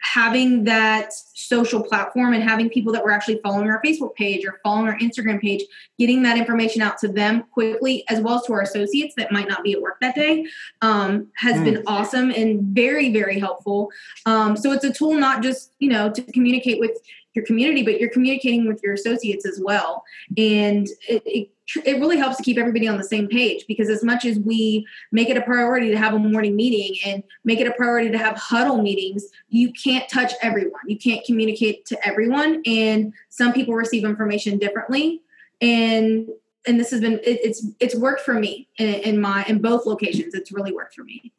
having 0.00 0.64
that 0.64 1.12
social 1.34 1.82
platform 1.82 2.34
and 2.34 2.42
having 2.42 2.68
people 2.68 2.92
that 2.92 3.02
were 3.02 3.12
actually 3.12 3.40
following 3.44 3.68
our 3.68 3.80
facebook 3.82 4.12
page 4.14 4.44
or 4.44 4.58
following 4.64 4.88
our 4.88 4.98
instagram 4.98 5.40
page 5.40 5.62
getting 6.00 6.22
that 6.22 6.36
information 6.36 6.82
out 6.82 6.98
to 6.98 7.06
them 7.06 7.44
quickly 7.52 8.04
as 8.08 8.20
well 8.20 8.34
as 8.34 8.42
to 8.42 8.52
our 8.52 8.62
associates 8.62 9.14
that 9.16 9.30
might 9.30 9.48
not 9.48 9.62
be 9.62 9.72
at 9.72 9.80
work 9.80 9.96
that 10.00 10.16
day 10.16 10.44
um, 10.82 11.28
has 11.36 11.56
mm. 11.56 11.64
been 11.64 11.82
awesome 11.86 12.30
and 12.32 12.62
very 12.74 13.12
very 13.12 13.38
helpful 13.38 13.88
um, 14.26 14.56
so 14.56 14.72
it's 14.72 14.84
a 14.84 14.92
tool 14.92 15.14
not 15.14 15.42
just 15.42 15.74
you 15.78 15.88
know 15.88 16.10
to 16.10 16.22
communicate 16.32 16.80
with 16.80 16.98
your 17.36 17.44
community, 17.44 17.82
but 17.82 18.00
you're 18.00 18.10
communicating 18.10 18.66
with 18.66 18.82
your 18.82 18.94
associates 18.94 19.46
as 19.46 19.60
well. 19.62 20.02
And 20.36 20.88
it, 21.08 21.22
it, 21.26 21.50
it 21.84 22.00
really 22.00 22.16
helps 22.16 22.36
to 22.36 22.42
keep 22.42 22.58
everybody 22.58 22.88
on 22.88 22.96
the 22.96 23.04
same 23.04 23.28
page 23.28 23.64
because 23.68 23.88
as 23.88 24.02
much 24.02 24.24
as 24.24 24.38
we 24.38 24.86
make 25.12 25.28
it 25.28 25.36
a 25.36 25.42
priority 25.42 25.90
to 25.90 25.98
have 25.98 26.14
a 26.14 26.18
morning 26.18 26.56
meeting 26.56 26.96
and 27.04 27.22
make 27.44 27.60
it 27.60 27.66
a 27.66 27.72
priority 27.72 28.10
to 28.10 28.18
have 28.18 28.36
huddle 28.36 28.80
meetings, 28.82 29.26
you 29.48 29.72
can't 29.72 30.08
touch 30.08 30.32
everyone. 30.42 30.80
You 30.86 30.98
can't 30.98 31.24
communicate 31.24 31.84
to 31.86 32.06
everyone. 32.06 32.62
And 32.66 33.12
some 33.28 33.52
people 33.52 33.74
receive 33.74 34.04
information 34.04 34.58
differently. 34.58 35.22
And 35.60 36.28
and 36.68 36.80
this 36.80 36.90
has 36.90 37.00
been 37.00 37.14
it, 37.14 37.40
it's 37.44 37.66
it's 37.78 37.94
worked 37.94 38.22
for 38.22 38.34
me 38.34 38.68
in, 38.78 38.94
in 38.94 39.20
my 39.20 39.44
in 39.44 39.60
both 39.60 39.86
locations. 39.86 40.34
It's 40.34 40.50
really 40.50 40.72
worked 40.72 40.94
for 40.94 41.04
me 41.04 41.32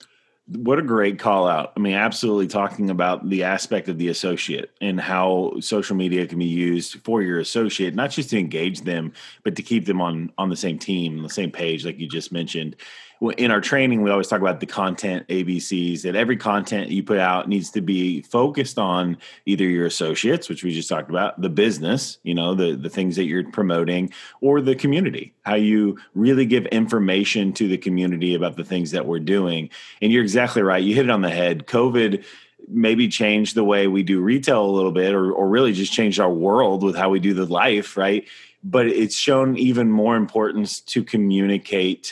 what 0.47 0.79
a 0.79 0.81
great 0.81 1.19
call 1.19 1.45
out. 1.45 1.73
I 1.75 1.79
mean, 1.81 1.93
absolutely 1.93 2.47
talking 2.47 2.89
about 2.89 3.29
the 3.29 3.43
aspect 3.43 3.89
of 3.89 3.97
the 3.97 4.07
associate 4.07 4.71
and 4.79 4.99
how 4.99 5.53
social 5.59 5.95
media 5.95 6.25
can 6.25 6.39
be 6.39 6.45
used 6.45 7.01
for 7.03 7.21
your 7.21 7.39
associate, 7.39 7.95
not 7.95 8.11
just 8.11 8.29
to 8.29 8.39
engage 8.39 8.81
them, 8.81 9.11
but 9.43 9.57
to 9.57 9.61
keep 9.61 9.85
them 9.85 9.99
on 9.99 10.31
on 10.37 10.49
the 10.49 10.55
same 10.55 10.79
team, 10.79 11.21
the 11.21 11.29
same 11.29 11.51
page, 11.51 11.85
like 11.85 11.99
you 11.99 12.07
just 12.07 12.31
mentioned 12.31 12.77
in 13.21 13.51
our 13.51 13.61
training, 13.61 14.03
we 14.03 14.11
always 14.11 14.27
talk 14.27 14.41
about 14.41 14.59
the 14.59 14.65
content 14.65 15.27
ABCs 15.27 16.03
that 16.03 16.15
every 16.15 16.37
content 16.37 16.89
you 16.89 17.03
put 17.03 17.17
out 17.17 17.49
needs 17.49 17.71
to 17.71 17.81
be 17.81 18.21
focused 18.21 18.77
on 18.77 19.17
either 19.45 19.63
your 19.63 19.85
associates, 19.85 20.49
which 20.49 20.63
we 20.63 20.71
just 20.71 20.89
talked 20.89 21.09
about, 21.09 21.41
the 21.41 21.49
business, 21.49 22.19
you 22.23 22.35
know, 22.35 22.53
the, 22.53 22.75
the 22.75 22.89
things 22.89 23.15
that 23.15 23.23
you're 23.25 23.49
promoting, 23.51 24.11
or 24.41 24.61
the 24.61 24.75
community, 24.75 25.33
how 25.43 25.55
you 25.55 25.97
really 26.13 26.45
give 26.45 26.65
information 26.67 27.53
to 27.53 27.67
the 27.67 27.77
community 27.77 28.35
about 28.35 28.55
the 28.55 28.63
things 28.63 28.91
that 28.91 29.05
we're 29.05 29.19
doing. 29.19 29.69
And 30.01 30.11
you're 30.11 30.23
exactly 30.23 30.61
right. 30.61 30.83
You 30.83 30.93
hit 30.93 31.05
it 31.05 31.11
on 31.11 31.21
the 31.21 31.29
head. 31.29 31.65
COVID 31.65 32.23
maybe 32.67 33.07
changed 33.07 33.55
the 33.55 33.63
way 33.63 33.87
we 33.87 34.03
do 34.03 34.19
retail 34.21 34.63
a 34.63 34.69
little 34.69 34.91
bit, 34.91 35.15
or, 35.15 35.31
or 35.31 35.47
really 35.47 35.73
just 35.73 35.93
changed 35.93 36.19
our 36.19 36.31
world 36.31 36.83
with 36.83 36.95
how 36.95 37.09
we 37.09 37.19
do 37.19 37.33
the 37.33 37.45
life, 37.45 37.97
right? 37.97 38.27
But 38.63 38.87
it's 38.87 39.15
shown 39.15 39.57
even 39.57 39.89
more 39.89 40.15
importance 40.15 40.81
to 40.81 41.03
communicate 41.03 42.11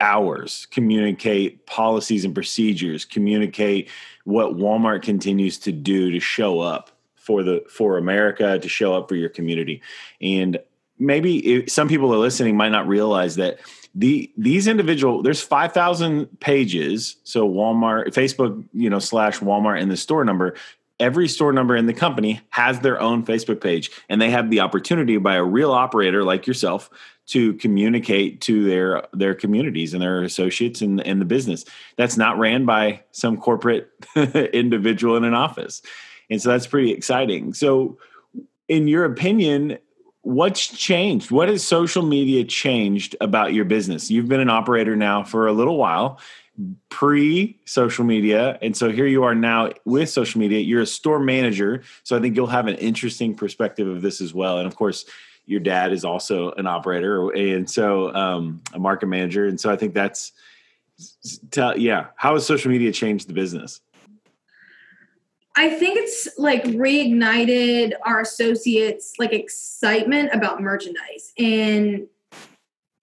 hours, 0.00 0.66
communicate 0.70 1.66
policies 1.66 2.24
and 2.24 2.34
procedures, 2.34 3.04
communicate 3.04 3.88
what 4.24 4.56
Walmart 4.56 5.02
continues 5.02 5.58
to 5.58 5.72
do 5.72 6.10
to 6.10 6.20
show 6.20 6.60
up 6.60 6.90
for 7.14 7.42
the 7.42 7.64
for 7.68 7.98
America, 7.98 8.58
to 8.58 8.68
show 8.68 8.94
up 8.94 9.08
for 9.08 9.16
your 9.16 9.28
community. 9.28 9.82
And 10.20 10.58
maybe 10.98 11.66
some 11.66 11.88
people 11.88 12.12
are 12.14 12.18
listening 12.18 12.56
might 12.56 12.70
not 12.70 12.86
realize 12.86 13.36
that 13.36 13.58
the 13.94 14.30
these 14.36 14.66
individual 14.66 15.22
there's 15.22 15.42
5000 15.42 16.40
pages 16.40 17.16
so 17.24 17.48
walmart 17.48 18.08
facebook 18.08 18.62
you 18.72 18.90
know 18.90 18.98
slash 18.98 19.38
walmart 19.40 19.80
and 19.80 19.90
the 19.90 19.96
store 19.96 20.24
number 20.24 20.54
every 21.00 21.28
store 21.28 21.52
number 21.52 21.76
in 21.76 21.86
the 21.86 21.94
company 21.94 22.40
has 22.50 22.80
their 22.80 23.00
own 23.00 23.24
facebook 23.24 23.60
page 23.60 23.90
and 24.08 24.20
they 24.20 24.30
have 24.30 24.50
the 24.50 24.60
opportunity 24.60 25.16
by 25.16 25.34
a 25.34 25.42
real 25.42 25.72
operator 25.72 26.24
like 26.24 26.46
yourself 26.46 26.90
to 27.26 27.54
communicate 27.54 28.40
to 28.42 28.64
their 28.64 29.06
their 29.12 29.34
communities 29.34 29.92
and 29.92 30.02
their 30.02 30.22
associates 30.22 30.82
in, 30.82 31.00
in 31.00 31.18
the 31.18 31.24
business. 31.24 31.64
That's 31.96 32.16
not 32.16 32.38
ran 32.38 32.64
by 32.64 33.02
some 33.10 33.36
corporate 33.36 33.90
individual 34.16 35.16
in 35.16 35.24
an 35.24 35.34
office. 35.34 35.82
And 36.30 36.40
so 36.40 36.50
that's 36.50 36.66
pretty 36.66 36.92
exciting. 36.92 37.54
So 37.54 37.98
in 38.68 38.88
your 38.88 39.04
opinion 39.04 39.78
what's 40.26 40.66
changed? 40.66 41.30
What 41.30 41.48
has 41.48 41.64
social 41.64 42.02
media 42.02 42.42
changed 42.42 43.14
about 43.20 43.54
your 43.54 43.64
business? 43.64 44.10
You've 44.10 44.26
been 44.26 44.40
an 44.40 44.50
operator 44.50 44.96
now 44.96 45.22
for 45.22 45.46
a 45.46 45.52
little 45.52 45.76
while 45.76 46.18
pre 46.88 47.60
social 47.64 48.04
media. 48.04 48.58
And 48.60 48.76
so 48.76 48.90
here 48.90 49.06
you 49.06 49.22
are 49.22 49.36
now 49.36 49.70
with 49.84 50.08
social 50.08 50.40
media. 50.40 50.58
You're 50.58 50.80
a 50.80 50.86
store 50.86 51.20
manager. 51.20 51.82
So 52.02 52.16
i 52.16 52.20
think 52.20 52.34
you'll 52.34 52.48
have 52.48 52.66
an 52.66 52.74
interesting 52.76 53.36
perspective 53.36 53.86
of 53.86 54.02
this 54.02 54.20
as 54.20 54.34
well. 54.34 54.58
And 54.58 54.66
of 54.66 54.74
course 54.74 55.04
your 55.46 55.60
dad 55.60 55.92
is 55.92 56.04
also 56.04 56.50
an 56.52 56.66
operator 56.66 57.30
and 57.30 57.68
so 57.68 58.14
um, 58.14 58.60
a 58.74 58.78
market 58.78 59.06
manager 59.06 59.46
and 59.46 59.60
so 59.60 59.70
i 59.70 59.76
think 59.76 59.94
that's 59.94 60.32
tell 61.50 61.78
yeah 61.78 62.06
how 62.16 62.34
has 62.34 62.46
social 62.46 62.70
media 62.70 62.92
changed 62.92 63.28
the 63.28 63.34
business 63.34 63.80
I 65.58 65.70
think 65.70 65.96
it's 65.96 66.28
like 66.36 66.64
reignited 66.64 67.94
our 68.04 68.20
associates 68.20 69.14
like 69.18 69.32
excitement 69.32 70.28
about 70.34 70.60
merchandise 70.60 71.32
and 71.38 72.06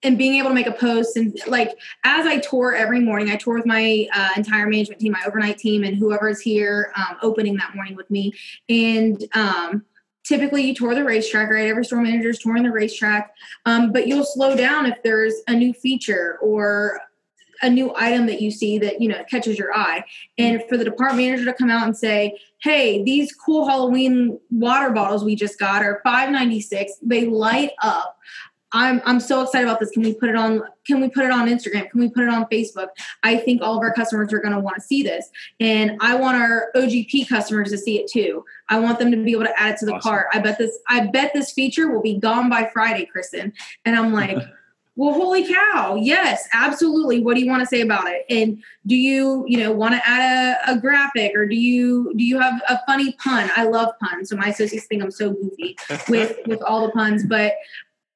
and 0.04 0.18
being 0.18 0.34
able 0.34 0.50
to 0.50 0.54
make 0.54 0.66
a 0.66 0.72
post 0.72 1.16
and 1.16 1.36
like 1.48 1.76
as 2.04 2.26
I 2.26 2.38
tour 2.38 2.74
every 2.74 3.00
morning, 3.00 3.30
I 3.30 3.36
tour 3.36 3.54
with 3.54 3.66
my 3.66 4.06
uh, 4.14 4.30
entire 4.36 4.66
management 4.66 5.00
team, 5.00 5.12
my 5.12 5.22
overnight 5.26 5.58
team, 5.58 5.82
and 5.82 5.96
whoever 5.96 6.28
is 6.28 6.40
here 6.40 6.92
um, 6.96 7.16
opening 7.22 7.56
that 7.56 7.74
morning 7.74 7.96
with 7.96 8.10
me. 8.10 8.34
And 8.68 9.24
um, 9.32 9.84
typically, 10.24 10.62
you 10.62 10.74
tour 10.74 10.94
the 10.94 11.04
racetrack, 11.04 11.50
right? 11.50 11.68
Every 11.68 11.84
store 11.84 12.00
manager 12.00 12.30
is 12.30 12.38
touring 12.38 12.64
the 12.64 12.72
racetrack, 12.72 13.34
um, 13.66 13.92
but 13.92 14.06
you'll 14.06 14.24
slow 14.24 14.56
down 14.56 14.86
if 14.86 15.02
there's 15.02 15.34
a 15.46 15.54
new 15.54 15.72
feature 15.72 16.38
or 16.42 17.00
a 17.62 17.70
new 17.70 17.94
item 17.96 18.26
that 18.26 18.42
you 18.42 18.50
see 18.50 18.78
that 18.78 19.00
you 19.00 19.08
know 19.08 19.22
catches 19.30 19.58
your 19.58 19.74
eye. 19.74 20.04
And 20.38 20.62
for 20.68 20.76
the 20.76 20.84
department 20.84 21.26
manager 21.26 21.44
to 21.46 21.54
come 21.54 21.70
out 21.70 21.86
and 21.86 21.96
say 21.96 22.38
hey 22.62 23.02
these 23.04 23.32
cool 23.32 23.66
halloween 23.68 24.38
water 24.50 24.90
bottles 24.90 25.24
we 25.24 25.36
just 25.36 25.58
got 25.58 25.82
are 25.82 26.00
596 26.02 26.92
they 27.02 27.26
light 27.26 27.70
up 27.82 28.18
I'm 28.74 29.00
I'm 29.04 29.20
so 29.20 29.42
excited 29.42 29.66
about 29.66 29.78
this. 29.78 29.90
Can 29.90 30.02
we 30.02 30.12
put 30.12 30.28
it 30.28 30.36
on 30.36 30.62
can 30.84 31.00
we 31.00 31.08
put 31.08 31.24
it 31.24 31.30
on 31.30 31.48
Instagram? 31.48 31.88
Can 31.90 32.00
we 32.00 32.10
put 32.10 32.24
it 32.24 32.28
on 32.28 32.44
Facebook? 32.46 32.88
I 33.22 33.36
think 33.36 33.62
all 33.62 33.76
of 33.76 33.82
our 33.82 33.94
customers 33.94 34.32
are 34.32 34.40
going 34.40 34.52
to 34.52 34.60
want 34.60 34.74
to 34.74 34.82
see 34.82 35.02
this. 35.02 35.30
And 35.60 35.96
I 36.00 36.16
want 36.16 36.36
our 36.36 36.70
OGP 36.74 37.28
customers 37.28 37.70
to 37.70 37.78
see 37.78 38.00
it 38.00 38.10
too. 38.10 38.44
I 38.68 38.80
want 38.80 38.98
them 38.98 39.12
to 39.12 39.16
be 39.16 39.32
able 39.32 39.44
to 39.44 39.60
add 39.60 39.74
it 39.74 39.78
to 39.78 39.86
the 39.86 39.94
awesome. 39.94 40.10
cart. 40.10 40.26
I 40.34 40.40
bet 40.40 40.58
this 40.58 40.76
I 40.88 41.06
bet 41.06 41.32
this 41.32 41.52
feature 41.52 41.90
will 41.90 42.02
be 42.02 42.18
gone 42.18 42.50
by 42.50 42.68
Friday, 42.72 43.06
Kristen. 43.06 43.52
And 43.84 43.96
I'm 43.96 44.12
like 44.12 44.38
well 44.96 45.12
holy 45.12 45.46
cow 45.46 45.96
yes 45.96 46.46
absolutely 46.52 47.20
what 47.20 47.34
do 47.34 47.42
you 47.42 47.50
want 47.50 47.60
to 47.60 47.66
say 47.66 47.80
about 47.80 48.06
it 48.06 48.24
and 48.30 48.62
do 48.86 48.94
you 48.94 49.44
you 49.48 49.58
know 49.58 49.72
want 49.72 49.92
to 49.92 50.00
add 50.08 50.56
a, 50.68 50.72
a, 50.72 50.78
graphic 50.78 51.32
or 51.34 51.46
do 51.46 51.56
you 51.56 52.12
do 52.16 52.22
you 52.22 52.38
have 52.38 52.62
a 52.68 52.78
funny 52.86 53.12
pun 53.12 53.50
i 53.56 53.64
love 53.64 53.88
puns 54.00 54.30
so 54.30 54.36
my 54.36 54.48
associates 54.48 54.86
think 54.86 55.02
i'm 55.02 55.10
so 55.10 55.32
goofy 55.32 55.76
with 56.08 56.38
with 56.46 56.62
all 56.62 56.86
the 56.86 56.92
puns 56.92 57.24
but 57.24 57.54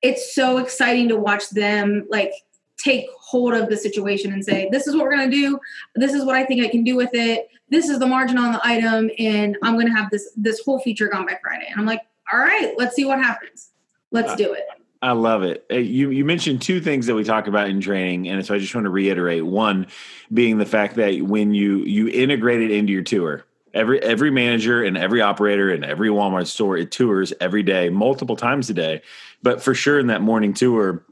it's 0.02 0.34
so 0.34 0.58
exciting 0.58 1.08
to 1.08 1.16
watch 1.16 1.50
them 1.50 2.06
like 2.10 2.32
take 2.78 3.06
hold 3.18 3.54
of 3.54 3.68
the 3.68 3.76
situation 3.76 4.32
and 4.32 4.44
say 4.44 4.68
this 4.70 4.86
is 4.86 4.94
what 4.94 5.04
we're 5.04 5.16
going 5.16 5.30
to 5.30 5.36
do. 5.36 5.58
This 5.94 6.14
is 6.14 6.24
what 6.24 6.36
i 6.36 6.44
think 6.44 6.64
i 6.64 6.68
can 6.68 6.84
do 6.84 6.96
with 6.96 7.10
it. 7.12 7.48
This 7.70 7.88
is 7.88 7.98
the 7.98 8.06
margin 8.06 8.38
on 8.38 8.52
the 8.52 8.60
item 8.62 9.10
and 9.18 9.56
i'm 9.62 9.74
going 9.74 9.86
to 9.86 9.92
have 9.92 10.10
this 10.10 10.30
this 10.36 10.60
whole 10.64 10.78
feature 10.80 11.08
gone 11.08 11.26
by 11.26 11.38
friday. 11.42 11.66
And 11.70 11.80
i'm 11.80 11.86
like 11.86 12.02
all 12.32 12.38
right 12.38 12.74
let's 12.78 12.94
see 12.94 13.04
what 13.04 13.18
happens. 13.18 13.70
Let's 14.10 14.34
do 14.36 14.52
it. 14.54 14.64
I 15.00 15.12
love 15.12 15.42
it. 15.42 15.64
You 15.70 16.10
you 16.10 16.24
mentioned 16.24 16.60
two 16.60 16.80
things 16.80 17.06
that 17.06 17.14
we 17.14 17.22
talk 17.22 17.46
about 17.46 17.68
in 17.68 17.80
training, 17.80 18.28
and 18.28 18.44
so 18.44 18.54
I 18.54 18.58
just 18.58 18.74
want 18.74 18.84
to 18.84 18.90
reiterate. 18.90 19.46
One 19.46 19.86
being 20.32 20.58
the 20.58 20.66
fact 20.66 20.96
that 20.96 21.22
when 21.22 21.54
you 21.54 21.84
you 21.84 22.08
integrate 22.08 22.62
it 22.62 22.72
into 22.72 22.92
your 22.92 23.02
tour, 23.02 23.44
every 23.78 24.02
every 24.02 24.30
manager 24.30 24.82
and 24.82 24.96
every 24.96 25.20
operator 25.20 25.70
and 25.70 25.84
every 25.84 26.08
Walmart 26.08 26.46
store 26.46 26.76
it 26.76 26.90
tours 26.90 27.32
every 27.40 27.62
day, 27.62 27.88
multiple 27.88 28.36
times 28.36 28.68
a 28.68 28.74
day. 28.74 29.02
But 29.42 29.62
for 29.62 29.74
sure, 29.74 29.98
in 29.98 30.08
that 30.08 30.20
morning 30.20 30.52
tour, 30.52 31.04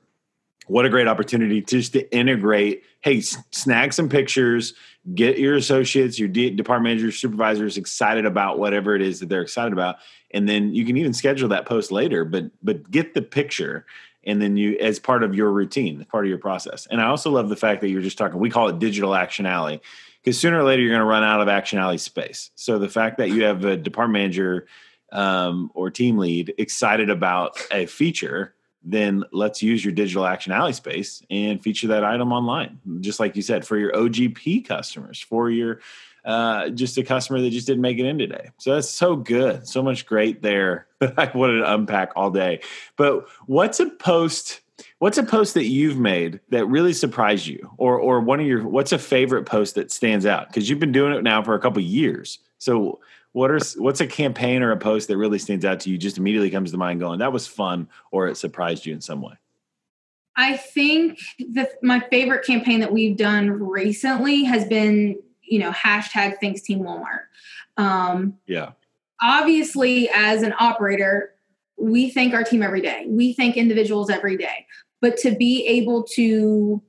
what 0.67 0.85
a 0.85 0.89
great 0.89 1.09
opportunity 1.09 1.63
to 1.63 1.77
just 1.79 1.93
to 1.93 2.13
integrate. 2.15 2.83
Hey, 3.01 3.21
snag 3.21 3.93
some 3.93 4.09
pictures, 4.09 4.75
get 5.15 5.39
your 5.39 5.55
associates, 5.55 6.19
your 6.19 6.29
department 6.29 6.95
managers, 6.95 7.17
supervisors 7.19 7.77
excited 7.77 8.27
about 8.27 8.59
whatever 8.59 8.97
it 8.97 9.03
is 9.03 9.21
that 9.21 9.29
they're 9.29 9.43
excited 9.43 9.73
about, 9.73 9.97
and 10.33 10.49
then 10.49 10.75
you 10.75 10.85
can 10.85 10.97
even 10.97 11.13
schedule 11.13 11.49
that 11.49 11.67
post 11.67 11.91
later 11.91 12.25
but 12.25 12.45
but 12.63 12.91
get 12.91 13.15
the 13.15 13.23
picture 13.23 13.87
and 14.25 14.43
then 14.43 14.57
you 14.57 14.77
as 14.79 14.99
part 14.99 15.23
of 15.23 15.35
your 15.35 15.51
routine 15.51 16.05
part 16.07 16.25
of 16.25 16.29
your 16.29 16.39
process 16.39 16.87
and 16.91 17.01
i 17.01 17.07
also 17.07 17.31
love 17.31 17.49
the 17.49 17.57
fact 17.57 17.81
that 17.81 17.89
you're 17.89 18.03
just 18.03 18.19
talking 18.19 18.39
we 18.39 18.51
call 18.51 18.69
it 18.69 18.79
digital 18.79 19.15
action 19.15 19.47
alley 19.47 19.81
because 20.27 20.41
sooner 20.41 20.59
or 20.59 20.65
later 20.65 20.83
you're 20.83 20.91
going 20.91 20.99
to 20.99 21.07
run 21.07 21.23
out 21.23 21.41
of 21.41 21.49
action 21.49 21.79
alley 21.79 21.99
space 21.99 22.51
so 22.57 22.79
the 22.79 22.89
fact 22.89 23.17
that 23.19 23.31
you 23.31 23.45
have 23.45 23.65
a 23.65 23.77
department 23.77 24.21
manager 24.21 24.67
um, 25.13 25.71
or 25.73 25.89
team 25.89 26.19
lead 26.19 26.53
excited 26.59 27.09
about 27.09 27.59
a 27.71 27.87
feature 27.87 28.55
then 28.83 29.25
let's 29.33 29.63
use 29.63 29.85
your 29.85 29.95
digital 29.95 30.27
action 30.27 30.53
alley 30.53 30.73
space 30.73 31.23
and 31.31 31.63
feature 31.63 31.87
that 31.87 32.05
item 32.05 32.33
online 32.33 32.79
just 33.01 33.21
like 33.21 33.37
you 33.37 33.43
said 33.43 33.65
for 33.65 33.79
your 33.79 33.93
ogp 33.93 34.67
customers 34.67 35.21
for 35.21 35.49
your 35.49 35.81
uh, 36.25 36.71
just 36.71 36.99
a 36.99 37.05
customer 37.05 37.41
that 37.41 37.51
just 37.51 37.69
didn't 37.69 37.83
make 37.83 38.01
it 38.01 38.05
in 38.05 38.19
today. 38.19 38.51
So 38.59 38.75
that's 38.75 38.91
so 38.91 39.15
good. 39.15 39.69
So 39.69 39.81
much 39.81 40.07
great 40.07 40.43
there 40.43 40.89
that 40.99 41.15
I 41.17 41.31
wanted 41.33 41.59
to 41.59 41.73
unpack 41.73 42.11
all 42.17 42.33
day. 42.33 42.63
But 42.97 43.29
what's 43.47 43.79
a 43.79 43.89
post? 43.89 44.61
What's 44.99 45.19
a 45.19 45.23
post 45.23 45.55
that 45.55 45.67
you've 45.67 45.99
made 45.99 46.41
that 46.49 46.67
really 46.67 46.93
surprised 46.93 47.47
you, 47.47 47.71
or 47.77 47.99
or 47.99 48.21
one 48.21 48.41
of 48.41 48.47
your 48.47 48.67
what's 48.67 48.93
a 48.93 48.99
favorite 48.99 49.45
post 49.45 49.75
that 49.75 49.93
stands 49.93 50.25
out? 50.25 50.49
Because 50.49 50.69
you've 50.69 50.81
been 50.81 50.93
doing 50.93 51.13
it 51.13 51.23
now 51.23 51.43
for 51.43 51.55
a 51.55 51.61
couple 51.61 51.83
years. 51.83 52.39
So 52.59 53.01
what 53.33 53.51
are 53.51 53.61
what's 53.77 54.01
a 54.01 54.07
campaign 54.07 54.63
or 54.63 54.73
a 54.73 54.77
post 54.77 55.09
that 55.09 55.19
really 55.19 55.39
stands 55.39 55.65
out 55.65 55.81
to 55.81 55.91
you? 55.91 55.99
Just 55.99 56.17
immediately 56.17 56.51
comes 56.51 56.71
to 56.71 56.79
mind, 56.79 57.01
going 57.01 57.19
that 57.19 57.33
was 57.33 57.47
fun, 57.47 57.89
or 58.11 58.27
it 58.29 58.37
surprised 58.37 58.87
you 58.87 58.95
in 58.95 59.01
some 59.01 59.21
way. 59.21 59.35
I 60.39 60.57
think 60.57 61.19
that 61.53 61.83
my 61.83 62.01
favorite 62.01 62.45
campaign 62.45 62.81
that 62.81 62.93
we've 62.93 63.17
done 63.17 63.51
recently 63.51 64.45
has 64.45 64.67
been 64.67 65.17
you 65.47 65.59
know, 65.59 65.71
hashtag 65.71 66.39
thanks 66.41 66.61
team 66.61 66.81
Walmart. 66.81 67.25
Um, 67.77 68.37
yeah. 68.47 68.73
Obviously, 69.23 70.11
as 70.11 70.43
an 70.43 70.55
operator, 70.59 71.35
we 71.79 72.11
thank 72.11 72.35
our 72.35 72.45
team 72.45 72.63
every 72.63 72.81
day. 72.81 73.05
We 73.09 73.33
thank 73.33 73.57
individuals 73.57 74.11
every 74.11 74.37
day. 74.37 74.67
But 75.07 75.19
to 75.19 75.37
be 75.37 75.65
able 75.69 76.03
to, 76.15 76.83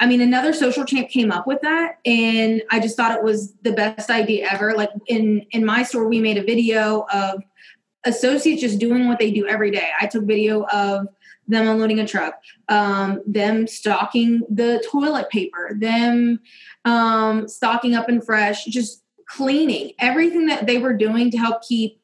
I 0.00 0.06
mean, 0.06 0.22
another 0.22 0.54
social 0.54 0.86
champ 0.86 1.10
came 1.10 1.30
up 1.30 1.46
with 1.46 1.60
that, 1.60 1.98
and 2.06 2.62
I 2.70 2.80
just 2.80 2.96
thought 2.96 3.14
it 3.14 3.22
was 3.22 3.52
the 3.60 3.72
best 3.72 4.08
idea 4.08 4.48
ever. 4.50 4.72
Like 4.72 4.88
in 5.08 5.44
in 5.50 5.62
my 5.62 5.82
store, 5.82 6.08
we 6.08 6.20
made 6.20 6.38
a 6.38 6.42
video 6.42 7.04
of 7.12 7.42
associates 8.06 8.62
just 8.62 8.78
doing 8.78 9.08
what 9.08 9.18
they 9.18 9.30
do 9.30 9.46
every 9.46 9.70
day. 9.70 9.90
I 10.00 10.06
took 10.06 10.24
video 10.24 10.64
of 10.72 11.08
them 11.48 11.68
unloading 11.68 12.00
a 12.00 12.06
truck, 12.06 12.40
um, 12.70 13.20
them 13.26 13.66
stocking 13.66 14.40
the 14.48 14.82
toilet 14.90 15.28
paper, 15.28 15.76
them 15.78 16.40
um, 16.86 17.46
stocking 17.46 17.94
up 17.94 18.08
and 18.08 18.24
fresh, 18.24 18.64
just 18.64 19.04
cleaning 19.26 19.92
everything 19.98 20.46
that 20.46 20.66
they 20.66 20.78
were 20.78 20.94
doing 20.94 21.30
to 21.32 21.36
help 21.36 21.62
keep 21.62 22.00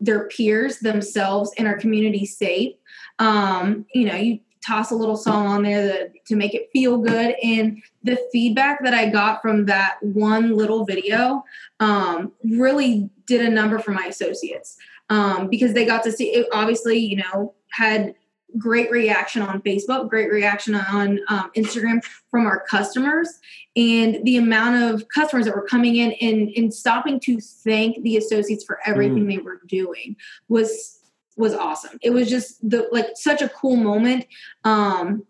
their 0.00 0.26
peers, 0.28 0.78
themselves, 0.78 1.52
and 1.58 1.68
our 1.68 1.76
community 1.76 2.24
safe. 2.24 2.72
Um, 3.18 3.86
you 3.94 4.06
know, 4.06 4.16
you 4.16 4.40
toss 4.64 4.90
a 4.90 4.94
little 4.94 5.16
song 5.16 5.46
on 5.46 5.62
there 5.62 5.86
that, 5.86 6.24
to 6.26 6.36
make 6.36 6.54
it 6.54 6.70
feel 6.72 6.98
good. 6.98 7.34
And 7.42 7.82
the 8.02 8.18
feedback 8.32 8.82
that 8.84 8.94
I 8.94 9.10
got 9.10 9.42
from 9.42 9.66
that 9.66 9.96
one 10.02 10.56
little 10.56 10.84
video 10.84 11.44
um, 11.80 12.32
really 12.44 13.10
did 13.26 13.40
a 13.42 13.50
number 13.50 13.78
for 13.78 13.92
my 13.92 14.06
associates 14.06 14.76
um, 15.10 15.48
because 15.48 15.74
they 15.74 15.84
got 15.84 16.02
to 16.04 16.12
see 16.12 16.34
it. 16.34 16.46
Obviously, 16.52 16.98
you 16.98 17.16
know, 17.16 17.54
had 17.70 18.14
great 18.56 18.90
reaction 18.90 19.42
on 19.42 19.60
Facebook, 19.62 20.08
great 20.08 20.30
reaction 20.30 20.74
on 20.74 21.18
um, 21.28 21.50
Instagram 21.56 22.02
from 22.30 22.46
our 22.46 22.64
customers, 22.70 23.40
and 23.76 24.24
the 24.24 24.36
amount 24.36 24.82
of 24.82 25.08
customers 25.08 25.44
that 25.44 25.56
were 25.56 25.66
coming 25.66 25.96
in 25.96 26.12
and, 26.20 26.50
and 26.56 26.72
stopping 26.72 27.18
to 27.20 27.40
thank 27.40 28.00
the 28.02 28.16
associates 28.16 28.64
for 28.64 28.78
everything 28.86 29.24
mm. 29.24 29.36
they 29.36 29.38
were 29.38 29.60
doing 29.66 30.14
was 30.48 31.00
was 31.36 31.54
awesome. 31.54 31.98
It 32.02 32.10
was 32.10 32.28
just 32.28 32.68
the 32.68 32.88
like 32.92 33.08
such 33.14 33.42
a 33.42 33.48
cool 33.48 33.76
moment 33.76 34.26
um, 34.64 35.24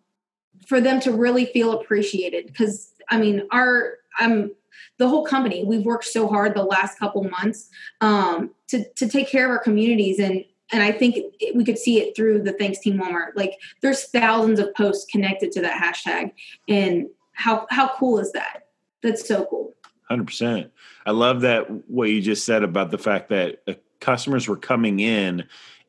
for 0.66 0.80
them 0.80 1.00
to 1.00 1.12
really 1.12 1.46
feel 1.46 1.72
appreciated 1.72 2.46
because 2.46 2.92
i 3.10 3.18
mean 3.18 3.46
our 3.50 3.98
i'm 4.18 4.50
the 4.98 5.08
whole 5.08 5.24
company 5.24 5.64
we've 5.64 5.84
worked 5.84 6.04
so 6.04 6.28
hard 6.28 6.54
the 6.54 6.62
last 6.62 6.98
couple 6.98 7.22
months 7.24 7.68
um, 8.00 8.50
to 8.68 8.84
to 8.94 9.08
take 9.08 9.28
care 9.28 9.44
of 9.44 9.50
our 9.50 9.58
communities 9.58 10.18
and 10.18 10.44
and 10.72 10.82
I 10.82 10.92
think 10.92 11.16
it, 11.40 11.54
we 11.54 11.62
could 11.62 11.78
see 11.78 12.00
it 12.00 12.16
through 12.16 12.42
the 12.42 12.54
Thanks 12.54 12.78
Team 12.78 12.98
Walmart. 12.98 13.36
Like 13.36 13.60
there's 13.82 14.04
thousands 14.04 14.58
of 14.58 14.74
posts 14.74 15.04
connected 15.04 15.52
to 15.52 15.60
that 15.60 15.80
hashtag, 15.80 16.32
and 16.68 17.06
how 17.34 17.66
how 17.68 17.94
cool 17.96 18.18
is 18.18 18.32
that? 18.32 18.68
That's 19.02 19.28
so 19.28 19.44
cool. 19.44 19.74
Hundred 20.08 20.26
percent. 20.26 20.72
I 21.04 21.10
love 21.10 21.42
that 21.42 21.66
what 21.88 22.08
you 22.08 22.22
just 22.22 22.46
said 22.46 22.62
about 22.62 22.90
the 22.90 22.98
fact 22.98 23.28
that 23.28 23.62
uh, 23.68 23.74
customers 24.00 24.48
were 24.48 24.56
coming 24.56 25.00
in 25.00 25.44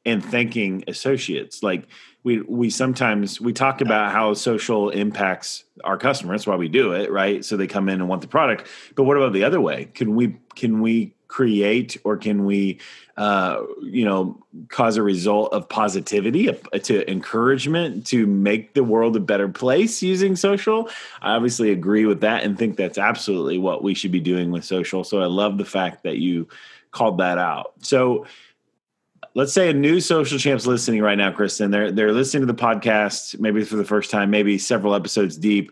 and 0.06 0.24
thanking 0.24 0.84
associates. 0.88 1.64
Like 1.64 1.88
we 2.24 2.42
we 2.42 2.70
sometimes 2.70 3.40
we 3.40 3.54
talk 3.54 3.82
about 3.82 4.12
how 4.12 4.34
social 4.34 4.90
impacts 4.90 5.64
our 5.84 5.98
customers. 5.98 6.42
That's 6.42 6.48
why 6.48 6.56
we 6.56 6.68
do 6.70 6.94
it, 6.94 7.12
right? 7.12 7.44
So 7.44 7.58
they 7.58 7.68
come 7.68 7.90
in 7.90 8.02
and 8.02 8.10
want 8.10 8.22
the 8.22 8.28
product. 8.28 8.68
But 8.96 9.04
what 9.04 9.18
about 9.18 9.34
the 9.34 9.44
other 9.44 9.62
way? 9.62 9.86
Can 9.94 10.16
we 10.16 10.38
can 10.56 10.82
we 10.82 11.16
create 11.28 11.98
or 12.04 12.16
can 12.16 12.46
we 12.46 12.80
uh, 13.18 13.62
you 13.82 14.06
know 14.06 14.42
cause 14.70 14.96
a 14.96 15.04
result 15.04 15.52
of 15.54 15.68
positivity 15.68 16.50
to 16.84 17.12
encouragement 17.12 18.06
to 18.08 18.26
make 18.26 18.74
the 18.74 18.84
world 18.84 19.16
a 19.16 19.20
better 19.20 19.50
place 19.50 20.02
using 20.02 20.36
social 20.36 20.90
i 21.22 21.34
obviously 21.34 21.72
agree 21.72 22.06
with 22.06 22.22
that 22.22 22.44
and 22.44 22.58
think 22.58 22.78
that's 22.78 22.98
absolutely 22.98 23.58
what 23.58 23.84
we 23.84 23.94
should 23.94 24.12
be 24.12 24.20
doing 24.20 24.52
with 24.52 24.64
social 24.64 25.04
so 25.04 25.22
i 25.22 25.26
love 25.26 25.58
the 25.58 25.66
fact 25.66 26.04
that 26.04 26.18
you 26.18 26.48
called 26.92 27.18
that 27.18 27.38
out 27.38 27.74
so 27.80 28.26
let's 29.36 29.54
say 29.54 29.70
a 29.70 29.74
new 29.74 30.00
social 30.00 30.40
champs 30.40 30.66
listening 30.66 31.02
right 31.02 31.18
now 31.18 31.32
kristen 31.32 31.70
they're 31.70 31.92
they're 31.92 32.12
listening 32.12 32.42
to 32.42 32.52
the 32.52 32.60
podcast 32.60 33.40
maybe 33.40 33.64
for 33.64 33.76
the 33.76 33.86
first 33.86 34.10
time 34.10 34.32
maybe 34.32 34.58
several 34.58 34.96
episodes 34.96 35.38
deep 35.38 35.72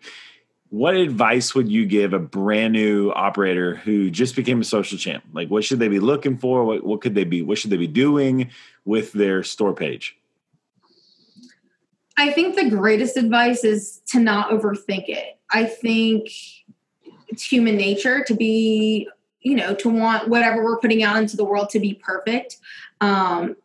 what 0.73 0.95
advice 0.95 1.53
would 1.53 1.71
you 1.71 1.85
give 1.85 2.13
a 2.13 2.19
brand 2.19 2.73
new 2.73 3.11
operator 3.11 3.75
who 3.75 4.09
just 4.09 4.35
became 4.35 4.59
a 4.59 4.63
social 4.63 4.97
champ? 4.97 5.23
Like, 5.31 5.49
what 5.49 5.63
should 5.63 5.77
they 5.77 5.87
be 5.87 5.99
looking 5.99 6.35
for? 6.35 6.65
What, 6.65 6.83
what 6.83 6.99
could 6.99 7.13
they 7.13 7.25
be? 7.25 7.43
What 7.43 7.59
should 7.59 7.69
they 7.69 7.77
be 7.77 7.85
doing 7.85 8.49
with 8.83 9.13
their 9.13 9.43
store 9.43 9.75
page? 9.75 10.17
I 12.17 12.31
think 12.31 12.55
the 12.55 12.71
greatest 12.71 13.17
advice 13.17 13.63
is 13.63 14.01
to 14.07 14.19
not 14.19 14.49
overthink 14.49 15.09
it. 15.09 15.37
I 15.51 15.65
think 15.65 16.31
it's 17.27 17.43
human 17.43 17.77
nature 17.77 18.23
to 18.23 18.33
be, 18.33 19.07
you 19.43 19.55
know, 19.55 19.75
to 19.75 19.89
want 19.89 20.29
whatever 20.29 20.63
we're 20.63 20.79
putting 20.79 21.03
out 21.03 21.17
into 21.17 21.37
the 21.37 21.43
world 21.43 21.69
to 21.69 21.79
be 21.79 21.93
perfect. 21.93 22.57
Um, 23.01 23.55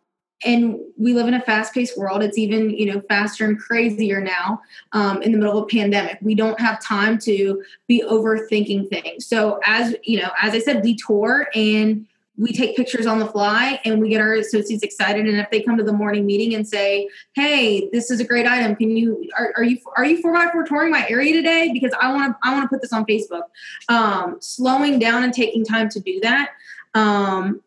and 0.44 0.78
we 0.96 1.14
live 1.14 1.26
in 1.26 1.34
a 1.34 1.40
fast-paced 1.40 1.98
world. 1.98 2.22
It's 2.22 2.38
even 2.38 2.70
you 2.70 2.86
know 2.86 3.00
faster 3.08 3.44
and 3.44 3.58
crazier 3.58 4.20
now 4.20 4.60
um, 4.92 5.22
in 5.22 5.32
the 5.32 5.38
middle 5.38 5.58
of 5.58 5.64
a 5.64 5.66
pandemic. 5.66 6.18
We 6.20 6.34
don't 6.34 6.60
have 6.60 6.82
time 6.82 7.18
to 7.20 7.62
be 7.86 8.04
overthinking 8.08 8.88
things. 8.88 9.26
So 9.26 9.58
as 9.64 9.96
you 10.04 10.20
know 10.20 10.30
as 10.40 10.54
i 10.54 10.58
said 10.58 10.84
we 10.84 10.94
tour 10.94 11.48
and 11.54 12.06
we 12.38 12.52
take 12.52 12.76
pictures 12.76 13.04
on 13.04 13.18
the 13.18 13.26
fly 13.26 13.80
and 13.84 14.00
we 14.00 14.08
get 14.08 14.20
our 14.20 14.34
associates 14.34 14.84
excited. 14.84 15.26
And 15.26 15.38
if 15.38 15.50
they 15.50 15.60
come 15.60 15.76
to 15.76 15.82
the 15.82 15.92
morning 15.92 16.24
meeting 16.24 16.54
and 16.54 16.66
say 16.66 17.08
hey 17.34 17.88
this 17.92 18.10
is 18.10 18.20
a 18.20 18.24
great 18.24 18.46
item. 18.46 18.76
Can 18.76 18.96
you 18.96 19.28
are, 19.36 19.52
are 19.56 19.64
you 19.64 19.78
are 19.96 20.04
you 20.04 20.22
4 20.22 20.32
by 20.32 20.48
4 20.52 20.64
touring 20.64 20.92
my 20.92 21.06
area 21.08 21.32
today? 21.32 21.70
Because 21.72 21.92
i 22.00 22.12
want 22.12 22.32
to 22.32 22.48
i 22.48 22.54
want 22.54 22.64
to 22.64 22.68
put 22.68 22.80
this 22.80 22.92
on 22.92 23.04
facebook. 23.04 23.42
Um, 23.88 24.36
slowing 24.40 24.98
down 24.98 25.24
and 25.24 25.34
taking 25.34 25.64
time 25.64 25.88
to 25.90 26.00
do 26.00 26.20
that 26.20 26.50
um, 26.94 27.60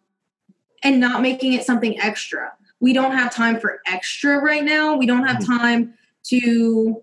and 0.83 0.99
not 0.99 1.21
making 1.21 1.53
it 1.53 1.65
something 1.65 1.99
extra. 1.99 2.53
We 2.79 2.93
don't 2.93 3.11
have 3.11 3.33
time 3.33 3.59
for 3.59 3.81
extra 3.85 4.39
right 4.39 4.63
now. 4.63 4.95
We 4.95 5.05
don't 5.05 5.27
have 5.27 5.37
mm-hmm. 5.37 5.57
time 5.57 5.93
to 6.23 7.01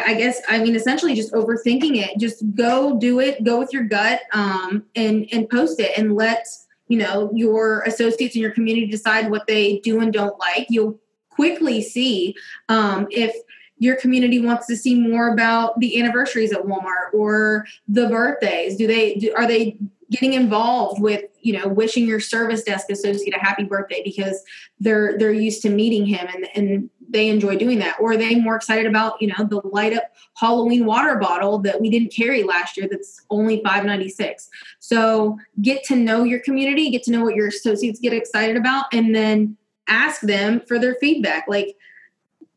I, 0.00 0.14
guess 0.14 0.40
I 0.48 0.62
mean 0.62 0.74
essentially 0.76 1.14
just 1.14 1.32
overthinking 1.32 1.96
it. 1.96 2.18
Just 2.18 2.42
go 2.54 2.98
do 2.98 3.20
it, 3.20 3.44
go 3.44 3.58
with 3.58 3.72
your 3.72 3.84
gut, 3.84 4.22
um, 4.32 4.84
and 4.94 5.26
and 5.32 5.48
post 5.48 5.80
it 5.80 5.96
and 5.96 6.14
let 6.14 6.46
you 6.88 6.98
know 6.98 7.30
your 7.34 7.82
associates 7.82 8.34
in 8.36 8.42
your 8.42 8.52
community 8.52 8.86
decide 8.86 9.30
what 9.30 9.46
they 9.46 9.80
do 9.80 10.00
and 10.00 10.12
don't 10.12 10.38
like. 10.38 10.66
You'll 10.68 10.98
quickly 11.30 11.82
see 11.82 12.34
um, 12.68 13.06
if 13.10 13.34
your 13.78 13.96
community 13.96 14.40
wants 14.40 14.66
to 14.66 14.76
see 14.76 14.94
more 14.94 15.32
about 15.32 15.80
the 15.80 16.00
anniversaries 16.00 16.52
at 16.52 16.62
Walmart 16.62 17.12
or 17.12 17.66
the 17.88 18.08
birthdays. 18.08 18.76
Do 18.76 18.86
they 18.86 19.14
do, 19.16 19.34
are 19.34 19.46
they 19.46 19.76
getting 20.10 20.34
involved 20.34 21.00
with 21.00 21.24
you 21.40 21.58
know 21.58 21.66
wishing 21.66 22.06
your 22.06 22.20
service 22.20 22.62
desk 22.62 22.90
associate 22.90 23.34
a 23.34 23.40
happy 23.40 23.64
birthday 23.64 24.02
because 24.04 24.42
they're 24.78 25.18
they're 25.18 25.32
used 25.32 25.62
to 25.62 25.70
meeting 25.70 26.06
him 26.06 26.28
and 26.32 26.48
and 26.54 26.90
they 27.12 27.28
enjoy 27.28 27.56
doing 27.56 27.78
that. 27.78 27.96
Or 28.00 28.12
are 28.12 28.16
they 28.16 28.34
more 28.34 28.56
excited 28.56 28.86
about 28.86 29.20
you 29.20 29.28
know 29.28 29.44
the 29.44 29.60
light 29.68 29.92
up 29.92 30.04
halloween 30.34 30.86
water 30.86 31.16
bottle 31.16 31.58
that 31.58 31.80
we 31.80 31.90
didn't 31.90 32.12
carry 32.12 32.42
last 32.42 32.76
year 32.76 32.88
that's 32.90 33.20
only 33.28 33.56
596 33.62 34.48
so 34.78 35.38
get 35.60 35.84
to 35.84 35.94
know 35.94 36.24
your 36.24 36.40
community 36.40 36.90
get 36.90 37.02
to 37.02 37.10
know 37.10 37.22
what 37.22 37.34
your 37.34 37.48
associates 37.48 38.00
get 38.00 38.14
excited 38.14 38.56
about 38.56 38.86
and 38.92 39.14
then 39.14 39.56
ask 39.88 40.20
them 40.22 40.60
for 40.66 40.78
their 40.78 40.94
feedback. 40.96 41.46
Like 41.48 41.76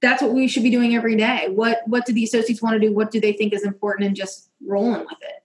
that's 0.02 0.22
what 0.22 0.34
we 0.34 0.48
should 0.48 0.64
be 0.64 0.70
doing 0.70 0.96
every 0.96 1.16
day. 1.16 1.48
What 1.50 1.82
what 1.86 2.06
do 2.06 2.14
the 2.14 2.24
associates 2.24 2.62
want 2.62 2.80
to 2.80 2.88
do? 2.88 2.94
What 2.94 3.12
do 3.12 3.20
they 3.20 3.34
think 3.34 3.54
is 3.54 3.64
important? 3.64 4.08
And 4.08 4.16
just 4.16 4.50
rolling 4.66 5.02
with 5.02 5.22
it. 5.22 5.44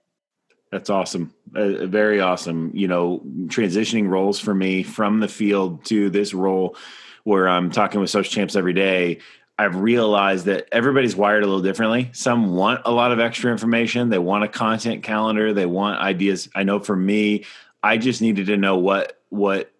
That's 0.71 0.89
awesome. 0.89 1.33
Uh, 1.53 1.85
very 1.85 2.21
awesome. 2.21 2.71
You 2.73 2.87
know, 2.87 3.21
transitioning 3.47 4.07
roles 4.07 4.39
for 4.39 4.53
me 4.53 4.83
from 4.83 5.19
the 5.19 5.27
field 5.27 5.83
to 5.85 6.09
this 6.09 6.33
role 6.33 6.77
where 7.23 7.47
I'm 7.47 7.71
talking 7.71 7.99
with 7.99 8.09
social 8.09 8.31
champs 8.31 8.55
every 8.55 8.73
day. 8.73 9.19
I've 9.57 9.75
realized 9.75 10.45
that 10.45 10.67
everybody's 10.71 11.15
wired 11.15 11.43
a 11.43 11.45
little 11.45 11.61
differently. 11.61 12.09
Some 12.13 12.55
want 12.55 12.81
a 12.85 12.91
lot 12.91 13.11
of 13.11 13.19
extra 13.19 13.51
information. 13.51 14.09
They 14.09 14.17
want 14.17 14.43
a 14.43 14.47
content 14.47 15.03
calendar. 15.03 15.53
They 15.53 15.67
want 15.67 15.99
ideas. 15.99 16.49
I 16.55 16.63
know 16.63 16.79
for 16.79 16.95
me, 16.95 17.45
I 17.83 17.97
just 17.97 18.21
needed 18.21 18.47
to 18.47 18.57
know 18.57 18.77
what 18.77 19.19
what 19.29 19.71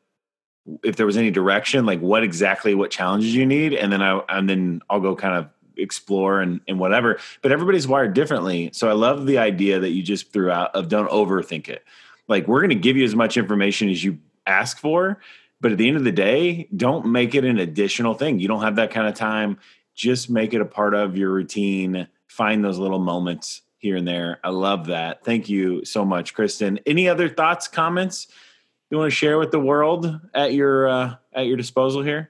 if 0.84 0.96
there 0.96 1.06
was 1.06 1.18
any 1.18 1.32
direction, 1.32 1.86
like 1.86 2.00
what 2.00 2.24
exactly 2.24 2.76
what 2.76 2.92
challenges 2.92 3.34
you 3.34 3.46
need, 3.46 3.74
and 3.74 3.92
then 3.92 4.02
I 4.02 4.20
and 4.30 4.50
then 4.50 4.82
I'll 4.90 5.00
go 5.00 5.16
kind 5.16 5.36
of 5.36 5.50
explore 5.78 6.42
and, 6.42 6.62
and 6.68 6.80
whatever. 6.80 7.20
But 7.42 7.52
everybody's 7.52 7.88
wired 7.88 8.14
differently. 8.14 8.70
So 8.74 8.90
I 8.90 8.94
love 8.94 9.26
the 9.26 9.38
idea 9.38 9.80
that 9.80 9.90
you 9.90 10.04
just 10.04 10.32
threw 10.32 10.52
out 10.52 10.76
of 10.76 10.90
don't 10.90 11.10
overthink 11.10 11.70
it. 11.70 11.84
Like 12.28 12.48
we're 12.48 12.60
going 12.60 12.70
to 12.70 12.76
give 12.76 12.98
you 12.98 13.04
as 13.04 13.16
much 13.16 13.38
information 13.38 13.90
as 13.90 14.04
you 14.04 14.20
ask 14.46 14.78
for, 14.78 15.20
but 15.62 15.72
at 15.72 15.78
the 15.78 15.88
end 15.88 15.98
of 15.98 16.04
the 16.04 16.12
day, 16.12 16.68
don't 16.76 17.06
make 17.06 17.36
it 17.36 17.46
an 17.46 17.60
additional 17.60 18.16
thing. 18.16 18.40
You 18.40 18.48
don't 18.48 18.64
have 18.64 18.76
that 18.78 18.92
kind 18.92 19.08
of 19.08 19.14
time. 19.14 19.60
Just 19.96 20.30
make 20.30 20.54
it 20.54 20.62
a 20.62 20.66
part 20.66 20.94
of 20.94 21.16
your 21.16 21.32
routine. 21.32 22.08
Find 22.28 22.64
those 22.64 22.80
little 22.80 23.00
moments 23.00 23.62
here 23.78 23.96
and 23.96 24.08
there. 24.08 24.40
I 24.44 24.50
love 24.50 24.88
that. 24.88 25.24
Thank 25.24 25.50
you 25.50 25.86
so 25.86 26.04
much, 26.04 26.34
Kristen. 26.34 26.80
Any 26.86 27.08
other 27.08 27.30
thoughts, 27.30 27.68
comments 27.68 28.28
you 28.90 28.98
want 28.98 29.10
to 29.10 29.16
share 29.16 29.40
with 29.40 29.52
the 29.52 29.60
world 29.60 30.20
at 30.34 30.54
your 30.54 30.90
uh, 30.90 31.16
at 31.34 31.46
your 31.48 31.58
disposal 31.58 32.04
here? 32.04 32.30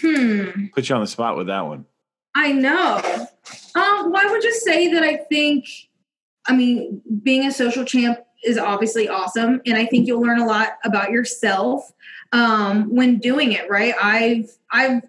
Hmm. 0.00 0.66
Put 0.74 0.88
you 0.88 0.94
on 0.96 1.00
the 1.00 1.06
spot 1.06 1.36
with 1.36 1.46
that 1.46 1.66
one. 1.66 1.86
I 2.34 2.52
know. 2.52 2.96
Um, 3.76 4.10
well, 4.10 4.16
I 4.16 4.28
would 4.30 4.42
just 4.42 4.64
say 4.64 4.92
that 4.92 5.04
I 5.04 5.16
think, 5.16 5.66
I 6.48 6.56
mean, 6.56 7.00
being 7.22 7.46
a 7.46 7.52
social 7.52 7.84
champ 7.84 8.18
is 8.44 8.58
obviously 8.58 9.08
awesome, 9.08 9.60
and 9.66 9.76
I 9.76 9.86
think 9.86 10.06
you'll 10.06 10.20
learn 10.20 10.40
a 10.40 10.46
lot 10.46 10.78
about 10.84 11.10
yourself 11.10 11.92
um, 12.32 12.94
when 12.94 13.18
doing 13.18 13.52
it. 13.52 13.68
Right? 13.68 13.94
I've 14.00 14.50
I've 14.70 15.02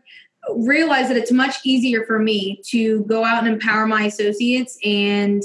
realized 0.55 1.09
that 1.09 1.17
it's 1.17 1.31
much 1.31 1.55
easier 1.63 2.05
for 2.05 2.19
me 2.19 2.61
to 2.67 3.01
go 3.05 3.23
out 3.23 3.43
and 3.43 3.53
empower 3.53 3.87
my 3.87 4.03
associates 4.03 4.77
and 4.83 5.43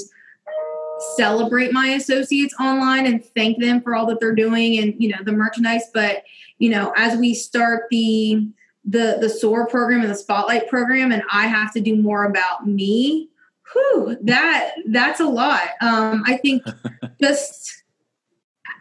celebrate 1.17 1.73
my 1.73 1.89
associates 1.89 2.55
online 2.61 3.07
and 3.07 3.25
thank 3.35 3.59
them 3.59 3.81
for 3.81 3.95
all 3.95 4.05
that 4.05 4.21
they're 4.21 4.35
doing 4.35 4.79
and 4.79 4.95
you 4.99 5.09
know 5.09 5.17
the 5.25 5.33
merchandise 5.33 5.85
but 5.95 6.25
you 6.59 6.69
know 6.69 6.93
as 6.95 7.19
we 7.19 7.33
start 7.33 7.85
the 7.91 8.47
the 8.85 9.19
the 9.21 9.29
SOAR 9.29 9.67
program 9.67 10.01
and 10.01 10.11
the 10.11 10.17
Spotlight 10.17 10.69
program, 10.69 11.13
and 11.13 11.23
I 11.31 11.47
have 11.47 11.73
to 11.75 11.81
do 11.81 11.97
more 11.97 12.25
about 12.25 12.67
me. 12.67 13.29
Whew, 13.73 14.17
that 14.23 14.73
that's 14.89 15.21
a 15.21 15.27
lot. 15.27 15.69
Um, 15.81 16.23
I 16.27 16.37
think 16.37 16.63
just 17.21 17.80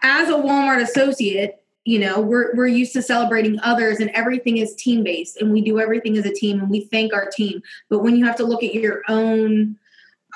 as 0.04 0.30
a 0.30 0.34
Walmart 0.34 0.82
associate, 0.82 1.64
you 1.86 2.00
know, 2.00 2.20
we're 2.20 2.54
we're 2.56 2.68
used 2.68 2.94
to 2.94 3.02
celebrating 3.02 3.60
others, 3.62 4.00
and 4.00 4.10
everything 4.12 4.58
is 4.58 4.76
team 4.76 5.04
based, 5.04 5.42
and 5.42 5.52
we 5.52 5.62
do 5.62 5.80
everything 5.80 6.18
as 6.18 6.26
a 6.26 6.34
team, 6.34 6.60
and 6.60 6.70
we 6.70 6.82
thank 6.82 7.14
our 7.14 7.30
team. 7.30 7.62
But 7.90 8.00
when 8.00 8.16
you 8.16 8.26
have 8.26 8.36
to 8.38 8.46
look 8.46 8.64
at 8.64 8.74
your 8.74 9.02
own, 9.08 9.78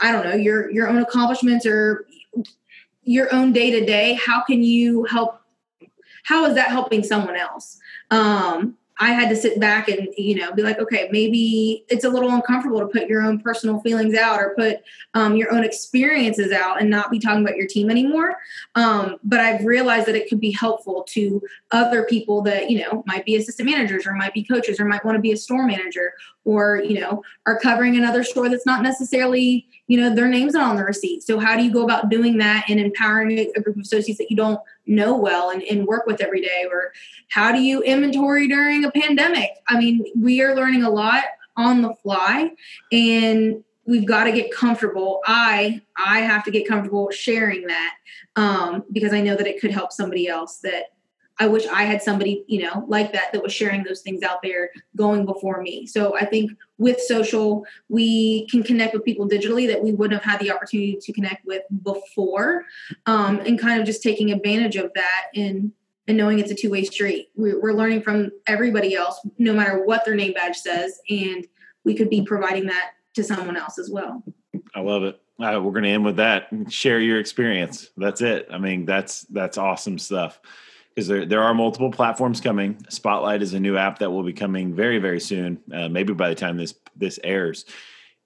I 0.02 0.12
don't 0.12 0.26
know, 0.26 0.36
your 0.36 0.72
your 0.72 0.88
own 0.88 0.98
accomplishments 0.98 1.66
or 1.66 2.08
your 3.04 3.34
own 3.34 3.52
day 3.54 3.72
to 3.72 3.86
day, 3.86 4.14
how 4.14 4.42
can 4.42 4.64
you 4.64 5.04
help? 5.04 5.42
How 6.24 6.46
is 6.46 6.56
that 6.56 6.70
helping 6.70 7.04
someone 7.04 7.36
else? 7.36 7.78
Um, 8.10 8.78
I 9.00 9.12
had 9.12 9.30
to 9.30 9.36
sit 9.36 9.60
back 9.60 9.88
and 9.88 10.08
you 10.18 10.36
know 10.36 10.54
be 10.54 10.62
like, 10.62 10.80
okay, 10.80 11.10
maybe 11.12 11.86
it's 11.90 12.04
a 12.04 12.10
little 12.10 12.30
uncomfortable 12.30 12.80
to 12.80 12.88
put 12.88 13.08
your 13.08 13.24
own 13.24 13.40
personal 13.40 13.80
feelings 13.82 14.16
out 14.16 14.40
or 14.40 14.54
put 14.56 14.82
um, 15.14 15.36
your 15.36 15.52
own 15.54 15.64
experiences 15.64 16.52
out 16.52 16.80
and 16.80 16.90
not 16.90 17.10
be 17.10 17.20
talking 17.20 17.44
about 17.44 17.58
your 17.58 17.68
team 17.68 17.90
anymore. 17.90 18.36
Um, 18.76 19.18
but 19.24 19.40
I've 19.40 19.66
realized 19.66 20.08
that 20.08 20.16
it 20.16 20.30
could 20.30 20.40
be 20.40 20.52
helpful 20.52 21.04
to 21.10 21.42
other 21.72 22.04
people 22.04 22.42
that 22.44 22.70
you 22.70 22.80
know 22.80 23.04
might 23.08 23.26
be 23.26 23.36
assistant 23.36 23.70
managers 23.70 24.06
or 24.06 24.14
might 24.14 24.34
be 24.34 24.44
coaches 24.44 24.80
or 24.80 24.86
might 24.86 25.04
want 25.04 25.16
to 25.16 25.22
be 25.22 25.32
a 25.32 25.38
store 25.38 25.66
manager 25.66 26.14
or 26.46 26.82
you 26.84 27.00
know 27.00 27.24
are 27.46 27.60
covering 27.60 27.98
another 27.98 28.24
store 28.24 28.50
that's 28.50 28.66
not 28.66 28.84
necessarily 28.84 29.68
you 29.88 30.00
know 30.00 30.14
their 30.14 30.28
name's 30.28 30.54
not 30.54 30.70
on 30.70 30.76
the 30.76 30.84
receipt. 30.84 31.24
So 31.24 31.40
how 31.40 31.58
do 31.58 31.64
you 31.64 31.72
go 31.72 31.84
about 31.84 32.10
doing 32.10 32.38
that 32.38 32.66
and 32.70 32.80
empowering 32.80 33.38
a 33.38 33.62
group 33.62 33.76
of 33.76 33.82
associates 33.82 34.18
that 34.20 34.30
you 34.30 34.38
don't 34.38 34.60
know 34.86 35.16
well 35.16 35.50
and, 35.50 35.62
and 35.64 35.86
work 35.86 36.06
with 36.06 36.22
every 36.22 36.42
day? 36.42 36.66
Or 36.70 36.94
how 37.30 37.52
do 37.52 37.62
you 37.62 37.82
inventory 37.84 38.48
during 38.48 38.86
a 38.86 38.92
pandemic? 38.92 39.52
I 39.68 39.80
mean 39.80 40.06
we 40.18 40.42
are 40.42 40.56
learning 40.56 40.84
a 40.84 40.90
lot 40.90 41.24
on 41.58 41.82
the 41.82 41.94
fly 41.96 42.52
and 42.92 43.64
we've 43.86 44.06
got 44.06 44.24
to 44.24 44.32
get 44.32 44.54
comfortable. 44.54 45.22
I 45.26 45.82
i 45.98 46.20
have 46.20 46.44
to 46.46 46.52
get 46.52 46.68
comfortable 46.68 47.12
sharing 47.12 47.68
that 47.68 47.96
um, 48.36 48.84
because 48.92 49.14
i 49.14 49.22
know 49.22 49.36
that 49.36 49.48
it 49.48 49.62
could 49.62 49.72
help 49.72 49.92
somebody 49.92 50.28
else 50.28 50.58
that 50.60 50.93
I 51.40 51.48
wish 51.48 51.66
I 51.66 51.84
had 51.84 52.02
somebody, 52.02 52.44
you 52.48 52.62
know, 52.62 52.86
like 52.88 53.12
that 53.14 53.34
that 53.34 53.42
was 53.42 53.52
sharing 53.52 53.84
those 53.84 54.02
things 54.02 54.22
out 54.22 54.42
there 54.44 54.70
going 54.96 55.26
before 55.26 55.62
me. 55.62 55.88
So 55.88 56.16
I 56.16 56.26
think 56.26 56.52
with 56.78 57.00
social, 57.00 57.66
we 57.90 58.48
can 58.48 58.62
connect 58.62 58.94
with 58.94 59.04
people 59.04 59.28
digitally 59.28 59.68
that 59.68 59.82
we 59.82 59.94
wouldn't 59.94 60.22
have 60.22 60.32
had 60.32 60.40
the 60.40 60.52
opportunity 60.52 60.98
to 61.02 61.14
connect 61.14 61.46
with 61.46 61.64
before, 61.84 62.66
um, 63.08 63.40
and 63.40 63.60
kind 63.60 63.80
of 63.80 63.86
just 63.86 64.04
taking 64.04 64.32
advantage 64.32 64.76
of 64.76 64.92
that 64.96 65.26
and 65.36 65.72
and 66.08 66.18
knowing 66.18 66.38
it's 66.38 66.52
a 66.52 66.56
two 66.56 66.70
way 66.70 66.84
street. 66.84 67.30
We're, 67.36 67.60
we're 67.62 67.74
learning 67.74 68.02
from 68.02 68.32
everybody 68.46 68.94
else, 68.94 69.26
no 69.38 69.54
matter 69.54 69.86
what 69.86 70.04
their 70.06 70.16
name 70.16 70.34
badge 70.34 70.58
says, 70.58 71.00
and 71.10 71.48
we 71.86 71.96
could 71.96 72.10
be 72.10 72.24
providing 72.24 72.68
that 72.68 72.92
to 73.16 73.24
someone 73.24 73.56
else 73.56 73.80
as 73.80 73.90
well. 73.90 74.22
I 74.76 74.82
love 74.82 75.04
it. 75.04 75.20
We're 75.40 75.60
going 75.60 75.84
to 75.84 75.90
end 75.90 76.06
with 76.06 76.18
that. 76.18 76.50
Share 76.70 77.00
your 77.00 77.20
experience. 77.20 77.90
That's 77.98 78.22
it. 78.22 78.48
I 78.52 78.58
mean, 78.58 78.86
that's 78.86 79.22
that's 79.24 79.58
awesome 79.58 79.98
stuff 79.98 80.40
because 80.94 81.08
there, 81.08 81.26
there 81.26 81.44
are 81.44 81.54
multiple 81.54 81.92
platforms 81.92 82.40
coming. 82.40 82.78
Spotlight 82.90 83.42
is 83.42 83.54
a 83.54 83.60
new 83.60 83.78
app 83.78 84.00
that 84.00 84.12
will 84.12 84.24
be 84.24 84.34
coming 84.34 84.74
very 84.74 85.00
very 85.00 85.20
soon, 85.20 85.60
uh, 85.74 85.90
maybe 85.90 86.14
by 86.14 86.30
the 86.30 86.36
time 86.36 86.58
this 86.58 86.76
this 86.96 87.20
airs, 87.24 87.66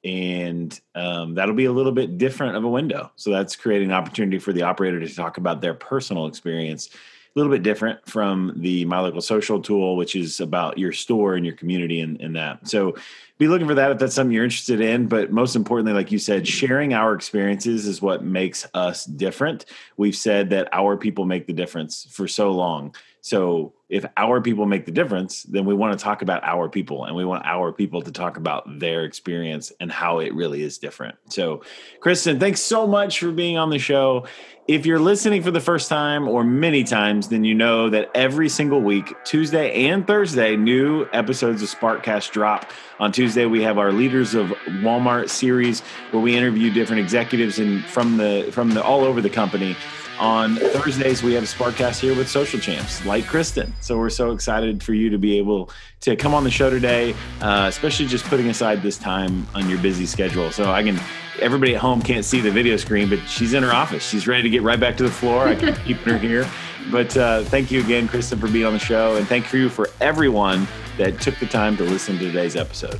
and 0.03 0.79
um, 0.95 1.35
that'll 1.35 1.55
be 1.55 1.65
a 1.65 1.71
little 1.71 1.91
bit 1.91 2.17
different 2.17 2.55
of 2.55 2.63
a 2.63 2.69
window. 2.69 3.11
So 3.15 3.31
that's 3.31 3.55
creating 3.55 3.89
an 3.89 3.95
opportunity 3.95 4.39
for 4.39 4.53
the 4.53 4.63
operator 4.63 4.99
to 4.99 5.15
talk 5.15 5.37
about 5.37 5.61
their 5.61 5.73
personal 5.73 6.27
experience. 6.27 6.89
Little 7.37 7.51
bit 7.51 7.61
different 7.61 8.03
from 8.09 8.53
the 8.55 8.83
My 8.85 8.99
Local 8.99 9.21
Social 9.21 9.61
tool, 9.61 9.95
which 9.95 10.15
is 10.15 10.39
about 10.39 10.79
your 10.79 10.91
store 10.91 11.35
and 11.35 11.45
your 11.45 11.53
community 11.53 12.01
and, 12.01 12.19
and 12.19 12.35
that. 12.35 12.67
So 12.67 12.95
be 13.37 13.47
looking 13.47 13.67
for 13.67 13.75
that 13.75 13.91
if 13.91 13.99
that's 13.99 14.15
something 14.15 14.33
you're 14.33 14.43
interested 14.43 14.81
in. 14.81 15.05
But 15.05 15.31
most 15.31 15.55
importantly, 15.55 15.93
like 15.93 16.11
you 16.11 16.17
said, 16.17 16.47
sharing 16.47 16.95
our 16.95 17.13
experiences 17.13 17.85
is 17.85 18.01
what 18.01 18.23
makes 18.23 18.65
us 18.73 19.05
different. 19.05 19.65
We've 19.97 20.15
said 20.15 20.49
that 20.49 20.67
our 20.71 20.97
people 20.97 21.25
make 21.25 21.45
the 21.45 21.53
difference 21.53 22.07
for 22.09 22.27
so 22.27 22.51
long. 22.51 22.95
So 23.21 23.73
if 23.89 24.05
our 24.15 24.41
people 24.41 24.65
make 24.65 24.85
the 24.85 24.91
difference, 24.91 25.43
then 25.43 25.65
we 25.65 25.73
want 25.73 25.97
to 25.97 26.03
talk 26.03 26.21
about 26.21 26.43
our 26.43 26.67
people 26.67 27.05
and 27.05 27.15
we 27.15 27.25
want 27.25 27.45
our 27.45 27.71
people 27.71 28.01
to 28.01 28.11
talk 28.11 28.37
about 28.37 28.79
their 28.79 29.03
experience 29.03 29.71
and 29.79 29.91
how 29.91 30.19
it 30.19 30.33
really 30.33 30.63
is 30.63 30.77
different. 30.77 31.15
So, 31.29 31.61
Kristen, 31.99 32.39
thanks 32.39 32.61
so 32.61 32.87
much 32.87 33.19
for 33.19 33.31
being 33.31 33.57
on 33.57 33.69
the 33.69 33.79
show. 33.79 34.25
If 34.67 34.85
you're 34.85 34.99
listening 34.99 35.43
for 35.43 35.51
the 35.51 35.61
first 35.61 35.87
time 35.87 36.27
or 36.27 36.43
many 36.43 36.83
times, 36.83 37.29
then 37.29 37.45
you 37.45 37.55
know 37.55 37.89
that 37.89 38.11
every 38.13 38.49
single 38.49 38.81
week, 38.81 39.13
Tuesday 39.23 39.87
and 39.87 40.05
Thursday, 40.05 40.57
new 40.57 41.07
episodes 41.13 41.61
of 41.61 41.69
Sparkcast 41.69 42.31
drop. 42.31 42.69
On 42.99 43.09
Tuesday, 43.09 43.45
we 43.45 43.63
have 43.63 43.77
our 43.77 43.93
Leaders 43.93 44.33
of 44.33 44.47
Walmart 44.81 45.29
series 45.29 45.79
where 46.11 46.21
we 46.21 46.35
interview 46.35 46.69
different 46.69 46.99
executives 46.99 47.59
and 47.59 47.81
from 47.85 48.17
the 48.17 48.49
from 48.51 48.71
the 48.71 48.83
all 48.83 49.05
over 49.05 49.21
the 49.21 49.29
company. 49.29 49.73
On 50.19 50.57
Thursdays, 50.57 51.23
we 51.23 51.33
have 51.33 51.45
Sparkcast 51.45 52.01
here 52.01 52.13
with 52.13 52.27
social 52.27 52.59
champs 52.59 53.05
like 53.05 53.25
Kristen. 53.25 53.73
So 53.79 53.97
we're 53.97 54.09
so 54.09 54.31
excited 54.31 54.83
for 54.83 54.93
you 54.93 55.09
to 55.11 55.17
be 55.17 55.37
able 55.37 55.69
to 56.01 56.17
come 56.17 56.33
on 56.33 56.43
the 56.43 56.51
show 56.51 56.69
today, 56.69 57.15
uh, 57.39 57.67
especially 57.69 58.07
just 58.07 58.25
putting 58.25 58.49
aside 58.49 58.81
this 58.81 58.97
time 58.97 59.47
on 59.55 59.69
your 59.69 59.79
busy 59.79 60.05
schedule. 60.05 60.51
So 60.51 60.71
I 60.71 60.83
can, 60.83 60.99
everybody 61.39 61.75
at 61.75 61.81
home 61.81 62.01
can't 62.01 62.25
see 62.25 62.41
the 62.41 62.51
video 62.51 62.77
screen, 62.77 63.09
but 63.09 63.19
she's 63.27 63.53
in 63.53 63.63
her 63.63 63.71
office. 63.71 64.07
She's 64.07 64.27
ready 64.27 64.43
to 64.43 64.49
get 64.49 64.61
right 64.61 64.79
back 64.79 64.97
to 64.97 65.03
the 65.03 65.11
floor. 65.11 65.47
I 65.47 65.55
keep 65.55 65.75
keeping 65.85 66.13
her 66.13 66.17
here. 66.17 66.49
But 66.91 67.15
uh, 67.17 67.43
thank 67.45 67.71
you 67.71 67.81
again, 67.81 68.07
Kristen, 68.07 68.39
for 68.39 68.47
being 68.47 68.65
on 68.65 68.73
the 68.73 68.79
show. 68.79 69.17
And 69.17 69.27
thank 69.27 69.51
you 69.51 69.69
for 69.69 69.89
everyone 69.99 70.67
that 70.97 71.19
took 71.21 71.37
the 71.39 71.45
time 71.45 71.75
to 71.77 71.83
listen 71.83 72.17
to 72.17 72.25
today's 72.25 72.55
episode. 72.55 72.99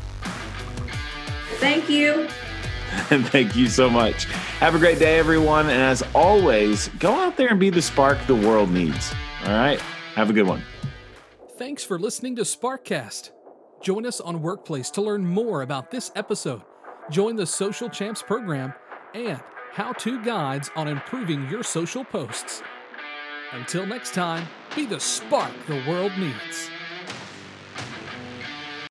Thank 1.60 1.90
you. 1.90 2.28
And 3.10 3.28
thank 3.30 3.56
you 3.56 3.68
so 3.68 3.90
much. 3.90 4.26
Have 4.60 4.76
a 4.76 4.80
great 4.80 5.00
day, 5.00 5.18
everyone. 5.20 5.68
And 5.68 5.82
as 5.82 6.04
always, 6.14 6.90
go 7.00 7.14
out 7.14 7.38
there 7.38 7.50
and 7.50 7.60
be 7.60 7.70
the 7.70 7.82
spark 7.82 8.18
the 8.28 8.36
world 8.36 8.70
needs. 8.72 9.14
All 9.46 9.54
right. 9.54 9.80
Have 10.16 10.30
a 10.30 10.34
good 10.34 10.48
one. 10.48 10.62
Thanks 11.58 11.84
for 11.84 11.98
listening 11.98 12.36
to 12.36 12.44
Sparkcast. 12.44 13.32
Join 13.82 14.06
us 14.06 14.20
on 14.20 14.42
Workplace 14.42 14.90
to 14.92 15.02
learn 15.02 15.26
more 15.26 15.62
about 15.62 15.92
this 15.92 16.12
episode. 16.16 16.62
Join 17.10 17.38
the 17.38 17.46
Social 17.46 17.90
Champs 17.90 18.22
program 18.22 18.74
and 19.14 19.40
how 19.72 19.94
to 19.94 20.22
guides 20.26 20.70
on 20.76 20.90
improving 20.90 21.48
your 21.50 21.64
social 21.64 22.04
posts. 22.04 22.62
Until 23.54 23.86
next 23.86 24.14
time, 24.14 24.46
be 24.76 24.86
the 24.86 25.00
spark 25.00 25.52
the 25.68 25.82
world 25.88 26.12
needs. 26.18 26.70